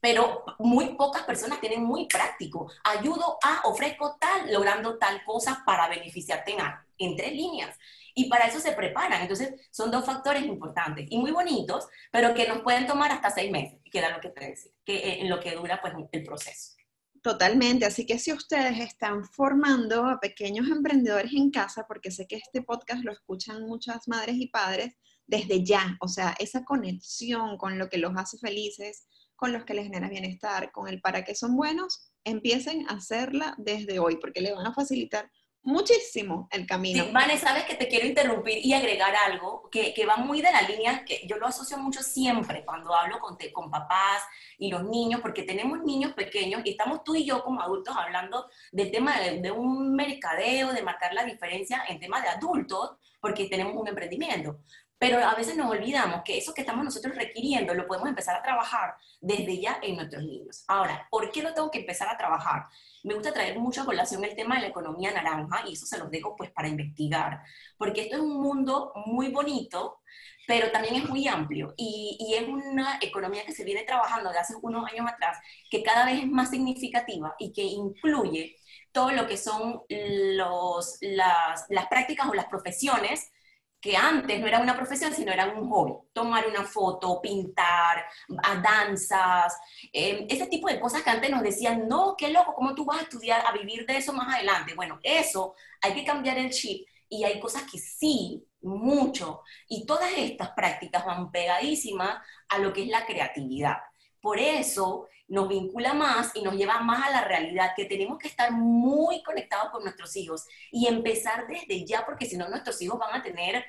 Pero 0.00 0.44
muy 0.58 0.94
pocas 0.94 1.22
personas 1.24 1.60
tienen 1.60 1.82
muy 1.82 2.06
práctico. 2.06 2.70
Ayudo 2.84 3.38
a, 3.42 3.62
ofrezco 3.64 4.16
tal, 4.20 4.52
logrando 4.52 4.96
tal 4.98 5.24
cosa 5.24 5.62
para 5.66 5.88
beneficiarte 5.88 6.52
en, 6.52 6.60
en 6.98 7.16
tres 7.16 7.32
líneas. 7.32 7.76
Y 8.14 8.28
para 8.28 8.46
eso 8.46 8.60
se 8.60 8.72
preparan. 8.72 9.22
Entonces, 9.22 9.54
son 9.70 9.90
dos 9.90 10.04
factores 10.04 10.44
importantes 10.44 11.06
y 11.08 11.18
muy 11.18 11.30
bonitos, 11.30 11.86
pero 12.10 12.34
que 12.34 12.48
nos 12.48 12.62
pueden 12.62 12.86
tomar 12.86 13.12
hasta 13.12 13.30
seis 13.30 13.50
meses, 13.50 13.78
que 13.90 13.98
era 13.98 14.10
lo 14.10 14.20
que 14.20 14.30
te 14.30 14.46
decía, 14.46 14.72
que 14.84 15.20
en 15.20 15.28
lo 15.28 15.40
que 15.40 15.54
dura 15.54 15.80
pues, 15.80 15.94
el 16.12 16.24
proceso. 16.24 16.78
Totalmente, 17.22 17.84
así 17.84 18.06
que 18.06 18.18
si 18.18 18.32
ustedes 18.32 18.78
están 18.78 19.24
formando 19.24 20.06
a 20.06 20.20
pequeños 20.20 20.68
emprendedores 20.68 21.32
en 21.32 21.50
casa, 21.50 21.84
porque 21.86 22.10
sé 22.10 22.26
que 22.26 22.36
este 22.36 22.62
podcast 22.62 23.04
lo 23.04 23.12
escuchan 23.12 23.66
muchas 23.66 24.06
madres 24.06 24.36
y 24.36 24.46
padres, 24.46 24.94
desde 25.26 25.64
ya, 25.64 25.96
o 26.00 26.08
sea, 26.08 26.34
esa 26.38 26.64
conexión 26.64 27.58
con 27.58 27.78
lo 27.78 27.88
que 27.88 27.98
los 27.98 28.12
hace 28.16 28.38
felices, 28.38 29.06
con 29.38 29.52
los 29.52 29.64
que 29.64 29.72
les 29.72 29.84
genera 29.84 30.08
bienestar, 30.08 30.72
con 30.72 30.88
el 30.88 31.00
para 31.00 31.24
qué 31.24 31.36
son 31.36 31.56
buenos, 31.56 32.10
empiecen 32.24 32.90
a 32.90 32.94
hacerla 32.94 33.54
desde 33.56 34.00
hoy, 34.00 34.16
porque 34.16 34.40
le 34.40 34.52
van 34.52 34.66
a 34.66 34.74
facilitar 34.74 35.30
muchísimo 35.62 36.48
el 36.50 36.66
camino. 36.66 37.04
Sí, 37.04 37.10
Vane, 37.12 37.38
sabes 37.38 37.64
que 37.64 37.76
te 37.76 37.86
quiero 37.86 38.04
interrumpir 38.04 38.58
y 38.64 38.72
agregar 38.72 39.14
algo 39.26 39.68
que, 39.70 39.94
que, 39.94 40.06
va 40.06 40.16
muy 40.16 40.42
de 40.42 40.50
la 40.50 40.62
línea, 40.62 41.04
que 41.04 41.24
yo 41.24 41.36
lo 41.36 41.46
asocio 41.46 41.78
mucho 41.78 42.02
siempre 42.02 42.64
cuando 42.64 42.92
hablo 42.92 43.20
con, 43.20 43.38
con 43.52 43.70
papás 43.70 44.24
y 44.58 44.72
los 44.72 44.82
niños, 44.82 45.20
porque 45.20 45.44
tenemos 45.44 45.80
niños 45.84 46.14
pequeños 46.14 46.62
y 46.64 46.70
estamos 46.70 47.04
tú 47.04 47.14
y 47.14 47.24
yo 47.24 47.44
como 47.44 47.62
adultos 47.62 47.94
hablando 47.96 48.48
del 48.72 48.90
tema 48.90 49.20
de, 49.20 49.40
de 49.40 49.52
un 49.52 49.94
mercadeo, 49.94 50.72
de 50.72 50.82
marcar 50.82 51.14
la 51.14 51.24
diferencia 51.24 51.84
en 51.86 52.00
tema 52.00 52.20
de 52.20 52.28
adultos, 52.28 52.96
porque 53.20 53.46
tenemos 53.46 53.74
un 53.76 53.86
emprendimiento. 53.86 54.58
Pero 54.98 55.18
a 55.24 55.34
veces 55.34 55.56
nos 55.56 55.70
olvidamos 55.70 56.22
que 56.24 56.38
eso 56.38 56.52
que 56.52 56.62
estamos 56.62 56.84
nosotros 56.84 57.14
requiriendo 57.14 57.72
lo 57.74 57.86
podemos 57.86 58.08
empezar 58.08 58.36
a 58.36 58.42
trabajar 58.42 58.96
desde 59.20 59.60
ya 59.60 59.78
en 59.82 59.96
nuestros 59.96 60.24
niños. 60.24 60.64
Ahora, 60.66 61.06
¿por 61.10 61.30
qué 61.30 61.42
lo 61.42 61.54
tengo 61.54 61.70
que 61.70 61.80
empezar 61.80 62.08
a 62.08 62.18
trabajar? 62.18 62.66
Me 63.04 63.14
gusta 63.14 63.32
traer 63.32 63.58
mucho 63.58 63.82
a 63.82 63.84
colación 63.84 64.24
el 64.24 64.34
tema 64.34 64.56
de 64.56 64.62
la 64.62 64.68
economía 64.68 65.12
naranja 65.12 65.62
y 65.68 65.74
eso 65.74 65.86
se 65.86 65.98
los 65.98 66.10
dejo 66.10 66.34
pues 66.36 66.50
para 66.50 66.68
investigar, 66.68 67.42
porque 67.76 68.02
esto 68.02 68.16
es 68.16 68.22
un 68.22 68.40
mundo 68.40 68.92
muy 69.06 69.28
bonito, 69.28 70.00
pero 70.48 70.70
también 70.72 70.96
es 70.96 71.08
muy 71.08 71.28
amplio 71.28 71.74
y, 71.76 72.16
y, 72.18 72.34
es 72.34 72.48
una 72.48 72.98
economía 73.00 73.44
que 73.44 73.52
se 73.52 73.64
viene 73.64 73.84
trabajando 73.84 74.30
de 74.30 74.38
hace 74.38 74.54
unos 74.62 74.90
años 74.90 75.06
atrás, 75.06 75.38
que 75.70 75.82
cada 75.82 76.06
vez 76.06 76.20
es 76.20 76.26
más 76.26 76.50
significativa 76.50 77.36
y 77.38 77.52
que 77.52 77.62
incluye 77.62 78.56
todo 78.92 79.12
lo 79.12 79.26
que 79.26 79.36
son 79.36 79.82
los, 79.88 80.98
las, 81.02 81.66
las 81.68 81.86
prácticas 81.88 82.28
o 82.28 82.34
las 82.34 82.46
profesiones 82.46 83.30
que 83.80 83.96
antes 83.96 84.40
no 84.40 84.46
era 84.46 84.60
una 84.60 84.76
profesión, 84.76 85.12
sino 85.14 85.32
era 85.32 85.46
un 85.46 85.68
hobby. 85.68 85.94
Tomar 86.12 86.46
una 86.48 86.64
foto, 86.64 87.20
pintar, 87.20 88.04
a 88.42 88.56
danzas, 88.56 89.56
eh, 89.92 90.26
ese 90.28 90.46
tipo 90.46 90.68
de 90.68 90.80
cosas 90.80 91.02
que 91.02 91.10
antes 91.10 91.30
nos 91.30 91.42
decían, 91.42 91.86
no, 91.88 92.14
qué 92.16 92.30
loco, 92.30 92.54
¿cómo 92.54 92.74
tú 92.74 92.84
vas 92.84 92.98
a 92.98 93.02
estudiar, 93.02 93.44
a 93.46 93.52
vivir 93.52 93.86
de 93.86 93.96
eso 93.98 94.12
más 94.12 94.34
adelante? 94.34 94.74
Bueno, 94.74 94.98
eso 95.02 95.54
hay 95.80 95.94
que 95.94 96.04
cambiar 96.04 96.38
el 96.38 96.50
chip 96.50 96.86
y 97.08 97.24
hay 97.24 97.40
cosas 97.40 97.64
que 97.70 97.78
sí, 97.78 98.44
mucho. 98.60 99.42
Y 99.68 99.86
todas 99.86 100.10
estas 100.16 100.50
prácticas 100.50 101.04
van 101.04 101.30
pegadísimas 101.30 102.18
a 102.48 102.58
lo 102.58 102.72
que 102.72 102.82
es 102.82 102.88
la 102.88 103.06
creatividad. 103.06 103.76
Por 104.20 104.38
eso 104.38 105.08
nos 105.28 105.48
vincula 105.48 105.92
más 105.94 106.32
y 106.34 106.42
nos 106.42 106.54
lleva 106.54 106.80
más 106.80 107.06
a 107.06 107.10
la 107.10 107.24
realidad, 107.24 107.72
que 107.76 107.84
tenemos 107.84 108.18
que 108.18 108.28
estar 108.28 108.50
muy 108.50 109.22
conectados 109.22 109.70
con 109.70 109.82
nuestros 109.82 110.16
hijos 110.16 110.46
y 110.72 110.86
empezar 110.86 111.46
desde 111.46 111.84
ya, 111.84 112.04
porque 112.04 112.26
si 112.26 112.36
no 112.36 112.48
nuestros 112.48 112.80
hijos 112.80 112.98
van 112.98 113.20
a 113.20 113.22
tener 113.22 113.64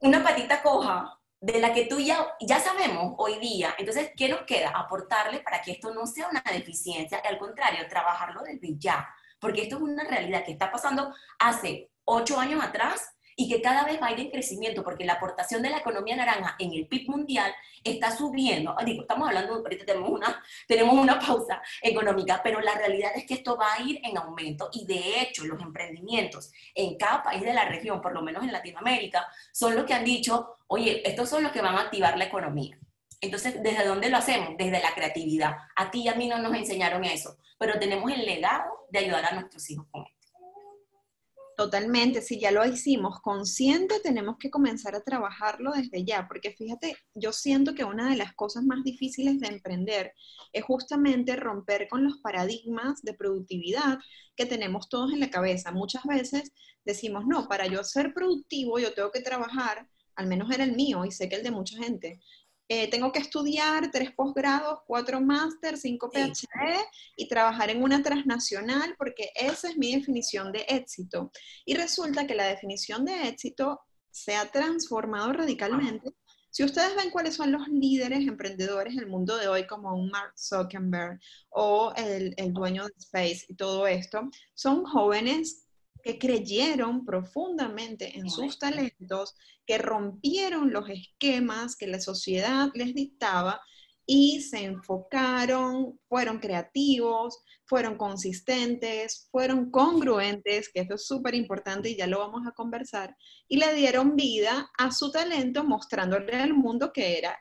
una 0.00 0.22
patita 0.22 0.62
coja 0.62 1.18
de 1.40 1.60
la 1.60 1.72
que 1.72 1.86
tú 1.86 2.00
ya, 2.00 2.34
ya 2.40 2.58
sabemos 2.58 3.14
hoy 3.18 3.38
día. 3.38 3.74
Entonces, 3.78 4.10
¿qué 4.16 4.28
nos 4.28 4.42
queda? 4.42 4.70
Aportarle 4.70 5.40
para 5.40 5.62
que 5.62 5.72
esto 5.72 5.94
no 5.94 6.06
sea 6.06 6.28
una 6.28 6.42
deficiencia, 6.52 7.18
al 7.18 7.38
contrario, 7.38 7.86
trabajarlo 7.88 8.42
desde 8.42 8.76
ya, 8.76 9.08
porque 9.38 9.62
esto 9.62 9.76
es 9.76 9.82
una 9.82 10.04
realidad 10.04 10.44
que 10.44 10.52
está 10.52 10.70
pasando 10.70 11.14
hace 11.38 11.90
ocho 12.04 12.40
años 12.40 12.62
atrás 12.62 13.14
y 13.40 13.48
que 13.48 13.62
cada 13.62 13.84
vez 13.84 14.02
va 14.02 14.08
a 14.08 14.12
ir 14.12 14.18
en 14.18 14.30
crecimiento, 14.32 14.82
porque 14.82 15.04
la 15.04 15.12
aportación 15.12 15.62
de 15.62 15.70
la 15.70 15.78
economía 15.78 16.16
naranja 16.16 16.56
en 16.58 16.72
el 16.72 16.88
PIB 16.88 17.08
mundial 17.08 17.54
está 17.84 18.10
subiendo. 18.10 18.74
Ah, 18.76 18.84
digo, 18.84 19.02
estamos 19.02 19.28
hablando, 19.28 19.54
ahorita 19.54 19.84
tenemos 19.84 20.10
una, 20.10 20.42
tenemos 20.66 20.94
una 20.96 21.20
pausa 21.20 21.62
económica, 21.80 22.40
pero 22.42 22.60
la 22.60 22.74
realidad 22.74 23.12
es 23.14 23.24
que 23.26 23.34
esto 23.34 23.56
va 23.56 23.74
a 23.74 23.80
ir 23.80 24.00
en 24.02 24.18
aumento 24.18 24.68
y 24.72 24.84
de 24.86 25.20
hecho 25.20 25.44
los 25.44 25.62
emprendimientos 25.62 26.50
en 26.74 26.96
cada 26.96 27.22
país 27.22 27.42
de 27.42 27.54
la 27.54 27.64
región, 27.64 28.00
por 28.00 28.12
lo 28.12 28.22
menos 28.22 28.42
en 28.42 28.50
Latinoamérica, 28.50 29.28
son 29.52 29.76
los 29.76 29.84
que 29.84 29.94
han 29.94 30.04
dicho, 30.04 30.56
oye, 30.66 31.08
estos 31.08 31.28
son 31.28 31.44
los 31.44 31.52
que 31.52 31.62
van 31.62 31.76
a 31.76 31.82
activar 31.82 32.18
la 32.18 32.24
economía. 32.24 32.76
Entonces, 33.20 33.62
¿desde 33.62 33.86
dónde 33.86 34.10
lo 34.10 34.16
hacemos? 34.16 34.56
Desde 34.58 34.80
la 34.80 34.92
creatividad. 34.96 35.58
A 35.76 35.92
ti 35.92 36.02
y 36.02 36.08
a 36.08 36.16
mí 36.16 36.26
no 36.26 36.38
nos 36.38 36.54
enseñaron 36.54 37.04
eso, 37.04 37.38
pero 37.56 37.78
tenemos 37.78 38.10
el 38.10 38.26
legado 38.26 38.86
de 38.90 38.98
ayudar 38.98 39.26
a 39.26 39.32
nuestros 39.32 39.70
hijos 39.70 39.86
con 39.92 40.02
esto. 40.02 40.17
Totalmente, 41.58 42.22
si 42.22 42.38
ya 42.38 42.52
lo 42.52 42.64
hicimos 42.64 43.18
consciente, 43.20 43.98
tenemos 43.98 44.36
que 44.38 44.48
comenzar 44.48 44.94
a 44.94 45.00
trabajarlo 45.00 45.72
desde 45.72 46.04
ya, 46.04 46.28
porque 46.28 46.52
fíjate, 46.52 46.94
yo 47.14 47.32
siento 47.32 47.74
que 47.74 47.82
una 47.82 48.08
de 48.08 48.16
las 48.16 48.32
cosas 48.34 48.62
más 48.62 48.84
difíciles 48.84 49.40
de 49.40 49.48
emprender 49.48 50.12
es 50.52 50.62
justamente 50.62 51.34
romper 51.34 51.88
con 51.88 52.04
los 52.04 52.18
paradigmas 52.18 53.02
de 53.02 53.12
productividad 53.12 53.98
que 54.36 54.46
tenemos 54.46 54.88
todos 54.88 55.12
en 55.12 55.18
la 55.18 55.30
cabeza. 55.30 55.72
Muchas 55.72 56.04
veces 56.04 56.52
decimos, 56.84 57.24
no, 57.26 57.48
para 57.48 57.66
yo 57.66 57.82
ser 57.82 58.14
productivo 58.14 58.78
yo 58.78 58.94
tengo 58.94 59.10
que 59.10 59.20
trabajar, 59.20 59.88
al 60.14 60.28
menos 60.28 60.52
era 60.52 60.62
el 60.62 60.76
mío 60.76 61.04
y 61.04 61.10
sé 61.10 61.28
que 61.28 61.34
el 61.34 61.42
de 61.42 61.50
mucha 61.50 61.76
gente, 61.76 62.20
eh, 62.68 62.90
tengo 62.90 63.10
que 63.12 63.18
estudiar 63.18 63.90
tres 63.90 64.12
posgrados, 64.12 64.80
cuatro 64.86 65.20
máster, 65.20 65.78
cinco 65.78 66.10
PhD 66.10 66.78
y 67.16 67.26
trabajar 67.26 67.70
en 67.70 67.82
una 67.82 68.02
transnacional 68.02 68.94
porque 68.98 69.30
esa 69.34 69.70
es 69.70 69.78
mi 69.78 69.94
definición 69.94 70.52
de 70.52 70.66
éxito. 70.68 71.32
Y 71.64 71.74
resulta 71.74 72.26
que 72.26 72.34
la 72.34 72.46
definición 72.46 73.06
de 73.06 73.28
éxito 73.28 73.80
se 74.10 74.36
ha 74.36 74.50
transformado 74.50 75.32
radicalmente. 75.32 76.12
Si 76.50 76.64
ustedes 76.64 76.94
ven 76.96 77.10
cuáles 77.10 77.36
son 77.36 77.52
los 77.52 77.68
líderes 77.68 78.26
emprendedores 78.26 78.96
del 78.96 79.06
mundo 79.06 79.36
de 79.36 79.48
hoy, 79.48 79.66
como 79.66 79.94
un 79.94 80.10
Mark 80.10 80.32
Zuckerberg 80.36 81.20
o 81.50 81.92
el, 81.96 82.34
el 82.36 82.52
dueño 82.52 82.84
de 82.84 82.92
Space 82.98 83.46
y 83.48 83.54
todo 83.54 83.86
esto, 83.86 84.28
son 84.54 84.84
jóvenes 84.84 85.67
que 86.02 86.18
creyeron 86.18 87.04
profundamente 87.04 88.18
en 88.18 88.30
sus 88.30 88.58
talentos, 88.58 89.34
que 89.66 89.78
rompieron 89.78 90.72
los 90.72 90.88
esquemas 90.88 91.76
que 91.76 91.86
la 91.86 92.00
sociedad 92.00 92.70
les 92.74 92.94
dictaba 92.94 93.60
y 94.10 94.40
se 94.40 94.64
enfocaron, 94.64 96.00
fueron 96.08 96.38
creativos, 96.38 97.42
fueron 97.66 97.98
consistentes, 97.98 99.28
fueron 99.30 99.70
congruentes, 99.70 100.70
que 100.72 100.80
esto 100.80 100.94
es 100.94 101.06
súper 101.06 101.34
importante 101.34 101.90
y 101.90 101.96
ya 101.96 102.06
lo 102.06 102.20
vamos 102.20 102.46
a 102.46 102.52
conversar, 102.52 103.14
y 103.46 103.58
le 103.58 103.74
dieron 103.74 104.16
vida 104.16 104.70
a 104.78 104.90
su 104.92 105.10
talento 105.10 105.62
mostrándole 105.62 106.32
al 106.36 106.54
mundo 106.54 106.90
que 106.90 107.18
era 107.18 107.38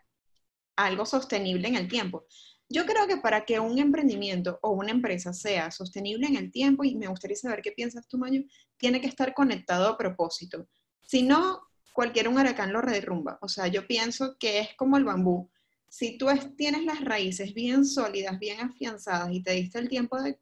algo 0.76 1.06
sostenible 1.06 1.70
en 1.70 1.76
el 1.76 1.88
tiempo. 1.88 2.26
Yo 2.70 2.86
creo 2.86 3.08
que 3.08 3.18
para 3.18 3.46
que 3.46 3.60
un 3.60 3.80
emprendimiento 3.80 4.60
o 4.62 4.72
una 4.72 4.92
empresa 4.92 5.32
sea 5.32 5.72
sostenible 5.72 6.28
en 6.28 6.36
el 6.36 6.52
tiempo, 6.52 6.84
y 6.84 6.96
me 6.96 7.08
gustaría 7.08 7.38
saber 7.38 7.62
qué 7.62 7.72
piensas 7.72 8.08
tú, 8.08 8.18
Mayu, 8.18 8.46
tiene 8.78 9.00
que 9.00 9.08
estar 9.08 9.34
conectado 9.34 9.88
a 9.88 9.98
propósito. 9.98 10.68
Si 11.02 11.24
no, 11.24 11.62
cualquier 11.94 12.28
un 12.28 12.38
huracán 12.38 12.74
lo 12.74 12.82
derrumba. 12.82 13.40
O 13.42 13.48
sea, 13.48 13.68
yo 13.68 13.88
pienso 13.88 14.38
que 14.38 14.60
es 14.60 14.76
como 14.76 14.98
el 14.98 15.06
bambú. 15.06 15.50
Si 15.88 16.18
tú 16.18 16.28
tienes 16.58 16.84
las 16.84 17.04
raíces 17.04 17.54
bien 17.54 17.86
sólidas, 17.86 18.38
bien 18.38 18.60
afianzadas 18.60 19.32
y 19.32 19.42
te 19.42 19.54
diste 19.54 19.80
el 19.80 19.88
tiempo 19.88 20.22
de 20.22 20.38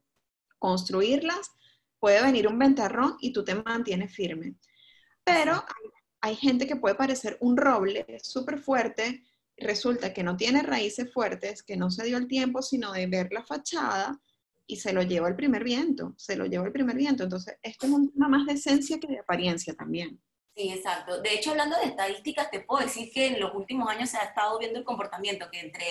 construirlas, 0.57 1.51
puede 1.99 2.23
venir 2.23 2.47
un 2.47 2.57
ventarrón 2.57 3.17
y 3.21 3.31
tú 3.31 3.45
te 3.45 3.55
mantienes 3.55 4.13
firme. 4.13 4.55
Pero 5.23 5.53
hay, 5.53 5.91
hay 6.21 6.35
gente 6.35 6.65
que 6.65 6.75
puede 6.75 6.95
parecer 6.95 7.37
un 7.39 7.55
roble 7.55 8.05
súper 8.23 8.59
fuerte, 8.59 9.23
resulta 9.57 10.13
que 10.13 10.23
no 10.23 10.37
tiene 10.37 10.61
raíces 10.63 11.11
fuertes, 11.13 11.63
que 11.63 11.77
no 11.77 11.89
se 11.89 12.05
dio 12.05 12.17
el 12.17 12.27
tiempo 12.27 12.61
sino 12.61 12.91
de 12.91 13.07
ver 13.07 13.31
la 13.31 13.43
fachada 13.43 14.19
y 14.67 14.77
se 14.77 14.93
lo 14.93 15.03
lleva 15.03 15.27
el 15.27 15.35
primer 15.35 15.63
viento, 15.63 16.13
se 16.17 16.35
lo 16.35 16.45
lleva 16.45 16.65
el 16.65 16.71
primer 16.71 16.95
viento. 16.95 17.23
Entonces, 17.23 17.57
esto 17.61 17.85
es 17.85 17.91
una 17.91 18.27
más 18.27 18.45
de 18.45 18.53
esencia 18.53 18.99
que 18.99 19.07
de 19.07 19.19
apariencia 19.19 19.73
también. 19.73 20.21
Sí, 20.55 20.71
exacto. 20.71 21.21
De 21.21 21.33
hecho, 21.33 21.51
hablando 21.51 21.77
de 21.77 21.85
estadísticas, 21.85 22.49
te 22.49 22.61
puedo 22.61 22.83
decir 22.83 23.11
que 23.13 23.27
en 23.27 23.39
los 23.39 23.53
últimos 23.53 23.89
años 23.89 24.09
se 24.09 24.17
ha 24.17 24.23
estado 24.23 24.57
viendo 24.57 24.79
el 24.79 24.85
comportamiento 24.85 25.49
que 25.51 25.59
entre 25.59 25.85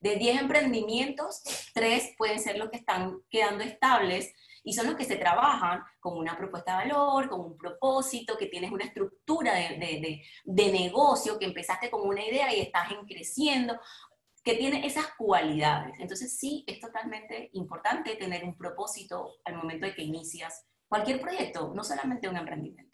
de 0.00 0.16
10 0.16 0.42
emprendimientos, 0.42 1.42
3 1.74 2.14
pueden 2.16 2.38
ser 2.38 2.58
los 2.58 2.70
que 2.70 2.76
están 2.76 3.20
quedando 3.30 3.64
estables 3.64 4.32
y 4.64 4.72
son 4.72 4.86
los 4.86 4.96
que 4.96 5.04
se 5.04 5.16
trabajan 5.16 5.82
con 5.98 6.16
una 6.16 6.36
propuesta 6.36 6.72
de 6.72 6.88
valor, 6.88 7.28
con 7.28 7.40
un 7.40 7.56
propósito, 7.56 8.36
que 8.36 8.46
tienes 8.46 8.70
una 8.70 8.84
estructura 8.84 9.54
de, 9.54 9.78
de, 9.78 10.22
de, 10.44 10.72
negocio, 10.72 11.38
que 11.38 11.46
empezaste 11.46 11.90
con 11.90 12.06
una 12.06 12.24
idea 12.24 12.54
y 12.54 12.60
estás 12.60 12.90
en 12.90 13.06
creciendo, 13.06 13.78
que 14.42 14.54
tiene 14.54 14.86
esas 14.86 15.06
cualidades. 15.18 15.94
Entonces 15.98 16.38
sí, 16.38 16.64
es 16.66 16.80
totalmente 16.80 17.50
importante 17.52 18.16
tener 18.16 18.44
un 18.44 18.56
propósito 18.56 19.36
al 19.44 19.56
momento 19.56 19.86
de 19.86 19.94
que 19.94 20.02
inicias 20.02 20.64
cualquier 20.88 21.20
proyecto, 21.20 21.72
no 21.74 21.84
solamente 21.84 22.28
un 22.28 22.36
emprendimiento. 22.36 22.90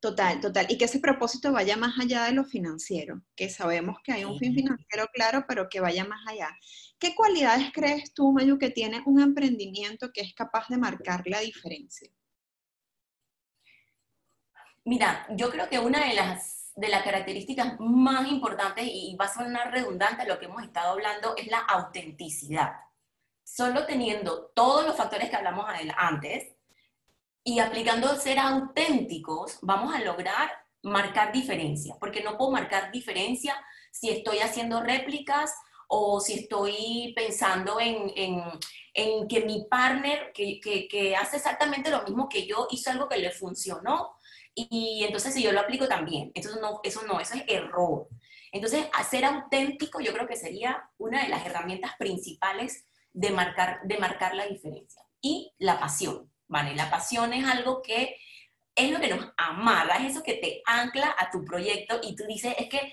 Total, 0.00 0.40
total. 0.40 0.66
Y 0.68 0.78
que 0.78 0.84
ese 0.84 1.00
propósito 1.00 1.52
vaya 1.52 1.76
más 1.76 1.98
allá 1.98 2.24
de 2.24 2.32
lo 2.32 2.44
financiero, 2.44 3.20
que 3.34 3.48
sabemos 3.48 3.96
que 4.04 4.12
hay 4.12 4.24
un 4.24 4.38
fin 4.38 4.54
financiero 4.54 5.06
claro, 5.12 5.44
pero 5.48 5.68
que 5.68 5.80
vaya 5.80 6.04
más 6.04 6.20
allá. 6.26 6.56
¿Qué 6.98 7.14
cualidades 7.14 7.70
crees 7.72 8.12
tú, 8.12 8.32
Mayu, 8.32 8.58
que 8.58 8.70
tiene 8.70 9.02
un 9.06 9.20
emprendimiento 9.20 10.10
que 10.12 10.20
es 10.20 10.34
capaz 10.34 10.68
de 10.68 10.78
marcar 10.78 11.22
la 11.26 11.40
diferencia? 11.40 12.10
Mira, 14.84 15.26
yo 15.30 15.50
creo 15.50 15.68
que 15.68 15.78
una 15.78 16.04
de 16.06 16.14
las, 16.14 16.72
de 16.74 16.88
las 16.88 17.04
características 17.04 17.78
más 17.78 18.26
importantes, 18.28 18.84
y 18.86 19.14
va 19.16 19.26
a 19.26 19.34
sonar 19.34 19.70
redundante 19.70 20.26
lo 20.26 20.38
que 20.38 20.46
hemos 20.46 20.62
estado 20.62 20.92
hablando, 20.92 21.36
es 21.36 21.46
la 21.46 21.60
autenticidad. 21.60 22.72
Solo 23.44 23.86
teniendo 23.86 24.46
todos 24.54 24.84
los 24.84 24.96
factores 24.96 25.30
que 25.30 25.36
hablamos 25.36 25.66
antes, 25.96 26.48
y 27.44 27.60
aplicando 27.60 28.14
ser 28.16 28.38
auténticos, 28.38 29.58
vamos 29.62 29.94
a 29.94 30.00
lograr 30.00 30.50
marcar 30.82 31.32
diferencia, 31.32 31.96
porque 32.00 32.22
no 32.22 32.36
puedo 32.36 32.50
marcar 32.50 32.90
diferencia 32.90 33.56
si 33.92 34.10
estoy 34.10 34.40
haciendo 34.40 34.82
réplicas 34.82 35.54
o 35.88 36.20
si 36.20 36.34
estoy 36.34 37.12
pensando 37.16 37.80
en, 37.80 38.12
en, 38.14 38.42
en 38.94 39.26
que 39.26 39.40
mi 39.40 39.64
partner, 39.64 40.32
que, 40.32 40.60
que, 40.60 40.86
que, 40.86 41.16
hace 41.16 41.36
exactamente 41.36 41.90
lo 41.90 42.02
mismo 42.04 42.28
que 42.28 42.46
yo, 42.46 42.68
hizo 42.70 42.90
algo 42.90 43.08
que 43.08 43.18
le 43.18 43.30
funcionó, 43.30 44.14
y, 44.54 45.04
entonces 45.04 45.34
si 45.34 45.42
yo 45.42 45.52
lo 45.52 45.60
aplico 45.60 45.86
también. 45.88 46.32
Entonces, 46.34 46.60
no, 46.60 46.80
eso 46.82 47.02
no, 47.06 47.20
eso 47.20 47.34
es 47.34 47.44
error. 47.48 48.08
Entonces, 48.52 48.86
ser 49.08 49.24
auténtico 49.24 50.00
yo 50.00 50.12
creo 50.12 50.26
que 50.26 50.36
sería 50.36 50.90
una 50.98 51.22
de 51.22 51.28
las 51.28 51.44
herramientas 51.46 51.92
principales 51.98 52.84
de 53.12 53.30
marcar, 53.30 53.80
de 53.84 53.98
marcar 53.98 54.34
la 54.34 54.46
diferencia. 54.46 55.02
Y 55.20 55.52
la 55.58 55.78
pasión. 55.78 56.30
¿vale? 56.48 56.74
La 56.74 56.90
pasión 56.90 57.32
es 57.32 57.46
algo 57.46 57.82
que 57.82 58.16
es 58.74 58.90
lo 58.90 59.00
que 59.00 59.08
nos 59.08 59.32
amarra, 59.36 59.96
es 59.96 60.12
eso 60.12 60.22
que 60.22 60.34
te 60.34 60.62
ancla 60.64 61.14
a 61.18 61.30
tu 61.30 61.44
proyecto 61.44 62.00
y 62.02 62.14
tú 62.14 62.24
dices, 62.26 62.54
es 62.58 62.68
que, 62.68 62.92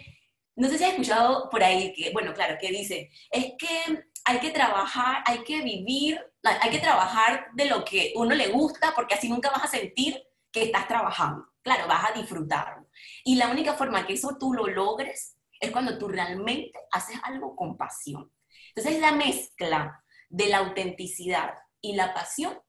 no 0.55 0.69
sé 0.69 0.77
si 0.77 0.83
has 0.83 0.91
escuchado 0.91 1.49
por 1.49 1.63
ahí, 1.63 1.93
que, 1.93 2.11
bueno, 2.11 2.33
claro, 2.33 2.57
que 2.59 2.69
dice, 2.69 3.11
es 3.29 3.53
que 3.57 4.05
hay 4.23 4.39
que 4.39 4.51
trabajar, 4.51 5.23
hay 5.25 5.43
que 5.43 5.61
vivir, 5.61 6.19
hay 6.43 6.71
que 6.71 6.79
trabajar 6.79 7.47
de 7.53 7.65
lo 7.65 7.83
que 7.83 8.13
uno 8.15 8.33
le 8.33 8.47
gusta, 8.47 8.93
porque 8.95 9.15
así 9.15 9.29
nunca 9.29 9.51
vas 9.51 9.63
a 9.65 9.67
sentir 9.67 10.23
que 10.51 10.63
estás 10.63 10.87
trabajando. 10.87 11.45
Claro, 11.61 11.87
vas 11.87 12.09
a 12.09 12.13
disfrutarlo. 12.13 12.87
Y 13.23 13.35
la 13.35 13.49
única 13.49 13.73
forma 13.73 14.05
que 14.05 14.13
eso 14.13 14.37
tú 14.39 14.53
lo 14.53 14.67
logres 14.67 15.37
es 15.59 15.71
cuando 15.71 15.97
tú 15.97 16.07
realmente 16.07 16.79
haces 16.91 17.17
algo 17.23 17.55
con 17.55 17.77
pasión. 17.77 18.31
Entonces, 18.73 19.01
la 19.01 19.11
mezcla 19.11 20.03
de 20.29 20.47
la 20.47 20.59
autenticidad 20.59 21.55
y 21.81 21.95
la 21.95 22.13
pasión 22.13 22.59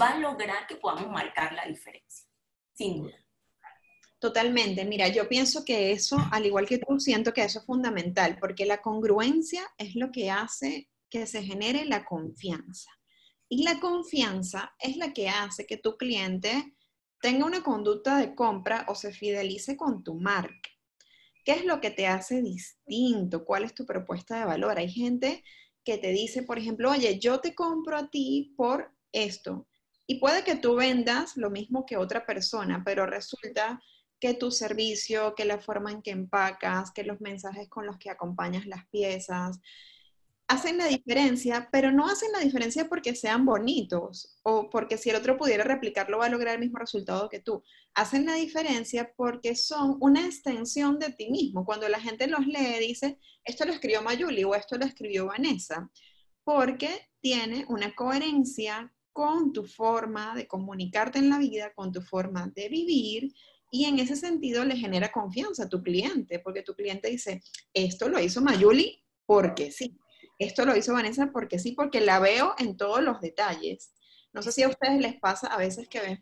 va 0.00 0.10
a 0.10 0.18
lograr 0.18 0.66
que 0.66 0.76
podamos 0.76 1.10
marcar 1.10 1.52
la 1.52 1.64
diferencia, 1.66 2.26
sin 2.74 3.02
duda. 3.02 3.21
Totalmente. 4.22 4.84
Mira, 4.84 5.08
yo 5.08 5.28
pienso 5.28 5.64
que 5.64 5.90
eso, 5.90 6.16
al 6.30 6.46
igual 6.46 6.64
que 6.64 6.78
tú, 6.78 7.00
siento 7.00 7.34
que 7.34 7.42
eso 7.42 7.58
es 7.58 7.66
fundamental, 7.66 8.38
porque 8.38 8.64
la 8.64 8.80
congruencia 8.80 9.64
es 9.76 9.96
lo 9.96 10.12
que 10.12 10.30
hace 10.30 10.88
que 11.10 11.26
se 11.26 11.42
genere 11.42 11.84
la 11.86 12.04
confianza. 12.04 12.88
Y 13.48 13.64
la 13.64 13.80
confianza 13.80 14.76
es 14.78 14.96
la 14.96 15.12
que 15.12 15.28
hace 15.28 15.66
que 15.66 15.76
tu 15.76 15.96
cliente 15.96 16.76
tenga 17.20 17.46
una 17.46 17.64
conducta 17.64 18.16
de 18.16 18.36
compra 18.36 18.86
o 18.88 18.94
se 18.94 19.12
fidelice 19.12 19.76
con 19.76 20.04
tu 20.04 20.14
marca. 20.14 20.70
¿Qué 21.44 21.54
es 21.54 21.64
lo 21.64 21.80
que 21.80 21.90
te 21.90 22.06
hace 22.06 22.42
distinto? 22.42 23.44
¿Cuál 23.44 23.64
es 23.64 23.74
tu 23.74 23.84
propuesta 23.84 24.38
de 24.38 24.44
valor? 24.44 24.78
Hay 24.78 24.88
gente 24.88 25.42
que 25.82 25.98
te 25.98 26.12
dice, 26.12 26.44
por 26.44 26.60
ejemplo, 26.60 26.92
oye, 26.92 27.18
yo 27.18 27.40
te 27.40 27.56
compro 27.56 27.96
a 27.96 28.08
ti 28.08 28.54
por 28.56 28.94
esto, 29.10 29.66
y 30.06 30.20
puede 30.20 30.44
que 30.44 30.56
tú 30.56 30.76
vendas 30.76 31.36
lo 31.36 31.50
mismo 31.50 31.86
que 31.86 31.96
otra 31.96 32.24
persona, 32.26 32.82
pero 32.84 33.06
resulta 33.06 33.80
que 34.22 34.34
tu 34.34 34.52
servicio, 34.52 35.34
que 35.34 35.44
la 35.44 35.58
forma 35.58 35.90
en 35.90 36.00
que 36.00 36.12
empacas, 36.12 36.92
que 36.92 37.02
los 37.02 37.20
mensajes 37.20 37.68
con 37.68 37.86
los 37.86 37.98
que 37.98 38.08
acompañas 38.08 38.66
las 38.66 38.86
piezas, 38.86 39.58
hacen 40.46 40.78
la 40.78 40.86
diferencia, 40.86 41.68
pero 41.72 41.90
no 41.90 42.06
hacen 42.06 42.30
la 42.30 42.38
diferencia 42.38 42.88
porque 42.88 43.16
sean 43.16 43.44
bonitos 43.44 44.38
o 44.44 44.70
porque 44.70 44.96
si 44.96 45.10
el 45.10 45.16
otro 45.16 45.36
pudiera 45.36 45.64
replicarlo 45.64 46.18
va 46.18 46.26
a 46.26 46.28
lograr 46.28 46.54
el 46.54 46.60
mismo 46.60 46.78
resultado 46.78 47.28
que 47.28 47.40
tú. 47.40 47.64
Hacen 47.94 48.24
la 48.24 48.34
diferencia 48.34 49.12
porque 49.16 49.56
son 49.56 49.96
una 50.00 50.24
extensión 50.24 51.00
de 51.00 51.10
ti 51.10 51.28
mismo. 51.28 51.64
Cuando 51.64 51.88
la 51.88 51.98
gente 51.98 52.28
los 52.28 52.46
lee, 52.46 52.78
dice, 52.78 53.18
esto 53.42 53.64
lo 53.64 53.72
escribió 53.72 54.02
Mayuli 54.02 54.44
o 54.44 54.54
esto 54.54 54.78
lo 54.78 54.84
escribió 54.84 55.26
Vanessa, 55.26 55.90
porque 56.44 57.08
tiene 57.20 57.66
una 57.68 57.92
coherencia 57.96 58.92
con 59.12 59.52
tu 59.52 59.64
forma 59.64 60.36
de 60.36 60.46
comunicarte 60.46 61.18
en 61.18 61.28
la 61.28 61.38
vida, 61.38 61.72
con 61.74 61.90
tu 61.90 62.00
forma 62.00 62.52
de 62.54 62.68
vivir, 62.68 63.32
y 63.74 63.86
en 63.86 63.98
ese 63.98 64.16
sentido 64.16 64.66
le 64.66 64.76
genera 64.76 65.10
confianza 65.10 65.64
a 65.64 65.68
tu 65.68 65.82
cliente, 65.82 66.38
porque 66.38 66.62
tu 66.62 66.74
cliente 66.74 67.08
dice, 67.08 67.42
esto 67.72 68.10
lo 68.10 68.20
hizo 68.20 68.42
Mayuli 68.42 69.02
porque 69.24 69.72
sí, 69.72 69.98
esto 70.38 70.66
lo 70.66 70.76
hizo 70.76 70.92
Vanessa 70.92 71.30
porque 71.32 71.58
sí, 71.58 71.72
porque 71.72 72.02
la 72.02 72.20
veo 72.20 72.54
en 72.58 72.76
todos 72.76 73.02
los 73.02 73.22
detalles. 73.22 73.94
No 74.34 74.42
sé 74.42 74.52
si 74.52 74.62
a 74.62 74.68
ustedes 74.68 75.00
les 75.00 75.18
pasa 75.18 75.46
a 75.46 75.56
veces 75.56 75.88
que 75.88 76.00
ves 76.00 76.20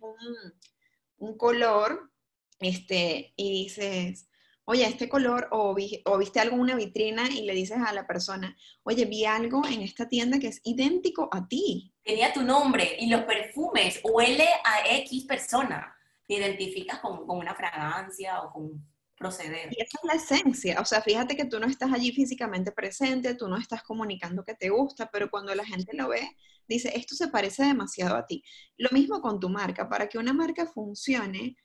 un 1.18 1.36
color 1.36 2.12
este, 2.60 3.34
y 3.34 3.50
dices, 3.64 4.28
oye, 4.64 4.86
este 4.86 5.08
color, 5.08 5.48
o, 5.50 5.74
o, 6.04 6.18
viste 6.18 6.38
algo 6.38 6.54
en 6.54 6.62
una 6.62 6.76
vitrina 6.76 7.28
y 7.28 7.42
le 7.42 7.54
dices 7.54 7.78
a 7.84 7.92
la 7.92 8.06
persona, 8.06 8.56
oye, 8.84 9.06
vi 9.06 9.24
algo 9.24 9.66
en 9.66 9.82
esta 9.82 10.08
tienda 10.08 10.38
que 10.38 10.46
es 10.46 10.60
idéntico 10.62 11.28
a 11.32 11.48
ti. 11.48 11.92
Tenía 12.04 12.32
tu 12.32 12.42
nombre 12.42 12.96
y 13.00 13.08
los 13.08 13.22
perfumes, 13.22 13.98
huele 14.04 14.46
a 14.64 14.88
X 14.98 15.24
persona. 15.24 15.96
Te 16.30 16.36
identificas 16.36 17.00
con, 17.00 17.26
con 17.26 17.38
una 17.38 17.56
fragancia 17.56 18.40
o 18.42 18.52
con 18.52 18.86
proceder. 19.16 19.68
Y 19.72 19.82
esa 19.82 19.98
es 19.98 20.04
la 20.04 20.14
esencia, 20.14 20.80
o 20.80 20.84
sea, 20.84 21.02
fíjate 21.02 21.36
que 21.36 21.44
tú 21.44 21.58
no 21.58 21.66
estás 21.66 21.92
allí 21.92 22.12
físicamente 22.12 22.70
presente, 22.70 23.34
tú 23.34 23.48
no 23.48 23.58
estás 23.58 23.82
comunicando 23.82 24.44
que 24.44 24.54
te 24.54 24.70
gusta, 24.70 25.10
pero 25.12 25.28
cuando 25.28 25.52
la 25.54 25.64
gente 25.64 25.94
lo 25.94 26.08
ve, 26.08 26.36
dice, 26.68 26.92
esto 26.96 27.16
se 27.16 27.28
parece 27.28 27.64
demasiado 27.64 28.16
a 28.16 28.26
ti. 28.26 28.44
Lo 28.78 28.88
mismo 28.92 29.20
con 29.20 29.40
tu 29.40 29.48
marca, 29.48 29.88
para 29.88 30.08
que 30.08 30.18
una 30.18 30.32
marca 30.32 30.66
funcione, 30.66 31.56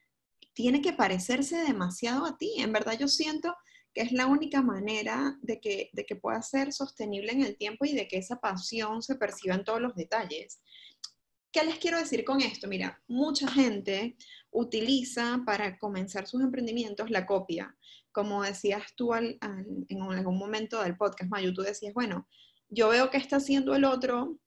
tiene 0.54 0.82
que 0.82 0.93
parecerse 0.93 1.58
demasiado 1.58 2.25
a 2.25 2.38
ti. 2.38 2.56
En 2.58 2.73
verdad 2.73 2.97
yo 2.99 3.08
siento 3.08 3.56
que 3.93 4.01
es 4.01 4.12
la 4.12 4.25
única 4.25 4.62
manera 4.62 5.38
de 5.41 5.62
que, 5.62 5.91
de 5.93 6.06
que 6.06 6.17
pueda 6.17 6.41
ser 6.41 6.73
sostenible 6.73 7.32
en 7.32 7.41
el 7.41 7.56
tiempo 7.56 7.86
y 7.86 7.93
de 7.93 8.08
que 8.10 8.17
esa 8.17 8.41
pasión 8.41 9.01
se 9.01 9.15
perciba 9.15 9.56
en 9.56 9.63
todos 9.63 9.80
los 9.80 9.95
detalles. 9.95 10.60
¿Qué 11.54 11.63
les 11.63 11.78
quiero 11.78 11.97
decir 11.97 12.25
con 12.25 12.41
esto? 12.41 12.67
Mira, 12.67 13.01
mucha 13.08 13.49
gente 13.49 14.17
utiliza 14.56 15.44
para 15.46 15.78
comenzar 15.78 16.26
sus 16.28 16.41
emprendimientos 16.41 17.12
la 17.12 17.26
copia. 17.26 17.76
Como 18.12 18.44
decías 18.44 18.84
tú 18.96 19.13
en 19.13 19.38
algún 19.41 20.38
momento 20.38 20.82
del 20.82 20.96
podcast, 20.96 21.30
Mayu, 21.30 21.54
tú 21.54 21.62
decías, 21.62 21.94
bueno, 21.94 22.28
yo 22.70 22.89
veo 22.89 23.10
que 23.10 23.18
está 23.18 23.36
haciendo 23.36 23.76
el 23.76 23.84
otro 23.84 24.39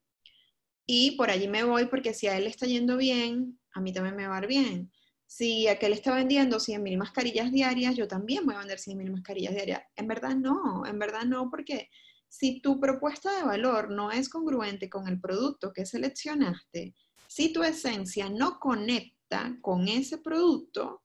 y 0.86 1.12
por 1.12 1.30
allí 1.30 1.48
me 1.48 1.64
voy 1.64 1.86
porque 1.86 2.14
si 2.14 2.26
a 2.26 2.36
él 2.36 2.44
le 2.44 2.50
está 2.50 2.66
yendo 2.66 2.96
bien, 2.96 3.60
a 3.74 3.80
mí 3.80 3.92
también 3.92 4.16
me 4.16 4.26
va 4.26 4.38
a 4.38 4.42
ir 4.42 4.48
bien. 4.48 4.90
Si 5.26 5.68
aquel 5.68 5.92
está 5.92 6.14
vendiendo 6.14 6.56
100.000 6.56 6.96
mascarillas 6.96 7.52
diarias, 7.52 7.94
yo 7.94 8.08
también 8.08 8.46
voy 8.46 8.54
a 8.54 8.60
vender 8.60 8.78
100.000 8.78 9.10
mascarillas 9.10 9.52
diarias. 9.54 9.82
En 9.96 10.08
verdad 10.08 10.34
no, 10.34 10.86
en 10.86 10.98
verdad 10.98 11.24
no, 11.24 11.50
porque 11.50 11.90
si 12.28 12.60
tu 12.62 12.80
propuesta 12.80 13.36
de 13.36 13.44
valor 13.44 13.90
no 13.90 14.10
es 14.10 14.30
congruente 14.30 14.88
con 14.88 15.06
el 15.06 15.20
producto 15.20 15.74
que 15.74 15.84
seleccionaste, 15.84 16.94
si 17.26 17.52
tu 17.52 17.62
esencia 17.62 18.30
no 18.30 18.58
conecta 18.58 19.17
con 19.60 19.88
ese 19.88 20.18
producto, 20.18 21.02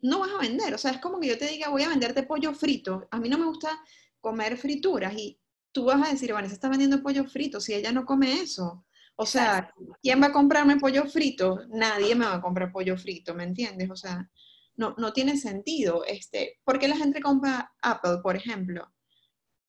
no 0.00 0.20
vas 0.20 0.30
a 0.30 0.38
vender. 0.38 0.74
O 0.74 0.78
sea, 0.78 0.92
es 0.92 0.98
como 0.98 1.20
que 1.20 1.28
yo 1.28 1.38
te 1.38 1.46
diga, 1.46 1.68
voy 1.70 1.82
a 1.82 1.88
venderte 1.88 2.24
pollo 2.24 2.54
frito. 2.54 3.08
A 3.10 3.18
mí 3.18 3.28
no 3.28 3.38
me 3.38 3.46
gusta 3.46 3.80
comer 4.20 4.56
frituras 4.56 5.14
y 5.14 5.38
tú 5.72 5.84
vas 5.86 6.06
a 6.06 6.10
decir, 6.10 6.32
Vanessa 6.32 6.54
está 6.54 6.68
vendiendo 6.68 7.02
pollo 7.02 7.24
frito 7.24 7.60
si 7.60 7.74
ella 7.74 7.92
no 7.92 8.04
come 8.04 8.40
eso. 8.40 8.84
O 9.16 9.26
sea, 9.26 9.72
¿quién 10.02 10.20
va 10.20 10.26
a 10.26 10.32
comprarme 10.32 10.76
pollo 10.76 11.06
frito? 11.06 11.60
Nadie 11.68 12.14
me 12.14 12.26
va 12.26 12.34
a 12.34 12.40
comprar 12.40 12.72
pollo 12.72 12.96
frito, 12.96 13.34
¿me 13.34 13.44
entiendes? 13.44 13.90
O 13.90 13.96
sea, 13.96 14.28
no, 14.76 14.94
no 14.98 15.12
tiene 15.12 15.36
sentido. 15.36 16.04
Este, 16.04 16.58
¿Por 16.64 16.78
qué 16.78 16.88
la 16.88 16.96
gente 16.96 17.20
compra 17.20 17.72
Apple, 17.80 18.18
por 18.22 18.36
ejemplo? 18.36 18.94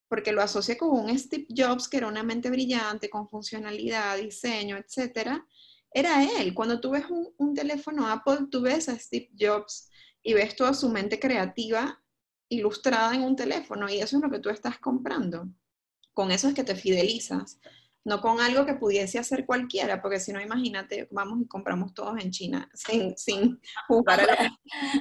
porque 0.08 0.32
lo 0.32 0.42
asocia 0.42 0.78
con 0.78 0.90
un 0.92 1.18
Steve 1.18 1.48
Jobs 1.50 1.88
que 1.88 1.98
era 1.98 2.08
una 2.08 2.24
mente 2.24 2.50
brillante, 2.50 3.10
con 3.10 3.28
funcionalidad, 3.28 4.18
diseño, 4.18 4.78
etcétera. 4.78 5.46
Era 5.96 6.22
él. 6.22 6.54
Cuando 6.54 6.82
tú 6.82 6.92
ves 6.92 7.06
un, 7.10 7.56
teléfono 7.56 8.06
Apple, 8.06 8.48
tú 8.52 8.62
ves 8.62 8.90
a 8.90 9.00
Steve 9.00 9.30
Jobs 9.40 9.90
y 10.22 10.34
ves 10.34 10.54
toda 10.58 10.74
su 10.74 10.90
mente 10.90 11.22
creativa 11.22 12.04
ilustrada 12.50 13.16
en 13.16 13.24
un 13.24 13.38
teléfono 13.38 13.90
y 13.90 14.00
eso 14.00 14.18
es 14.18 14.22
lo 14.22 14.30
que 14.30 14.40
tú 14.40 14.50
estás 14.50 14.78
comprando. 14.78 15.48
Con 16.14 16.32
eso 16.32 16.50
es 16.50 16.54
que 16.54 16.66
te 16.66 16.76
fidelizas, 16.76 17.62
no 18.04 18.20
con 18.20 18.42
algo 18.42 18.66
que 18.66 18.74
pudiese 18.74 19.20
hacer 19.20 19.46
cualquiera, 19.46 20.02
porque 20.02 20.20
si 20.20 20.34
no, 20.34 20.42
imagínate, 20.42 21.08
vamos 21.12 21.42
y 21.42 21.48
compramos 21.48 21.94
todos 21.94 22.22
en 22.22 22.30
China 22.30 22.70
sin, 22.74 23.18
sin 23.18 23.62
jugar. 23.88 24.28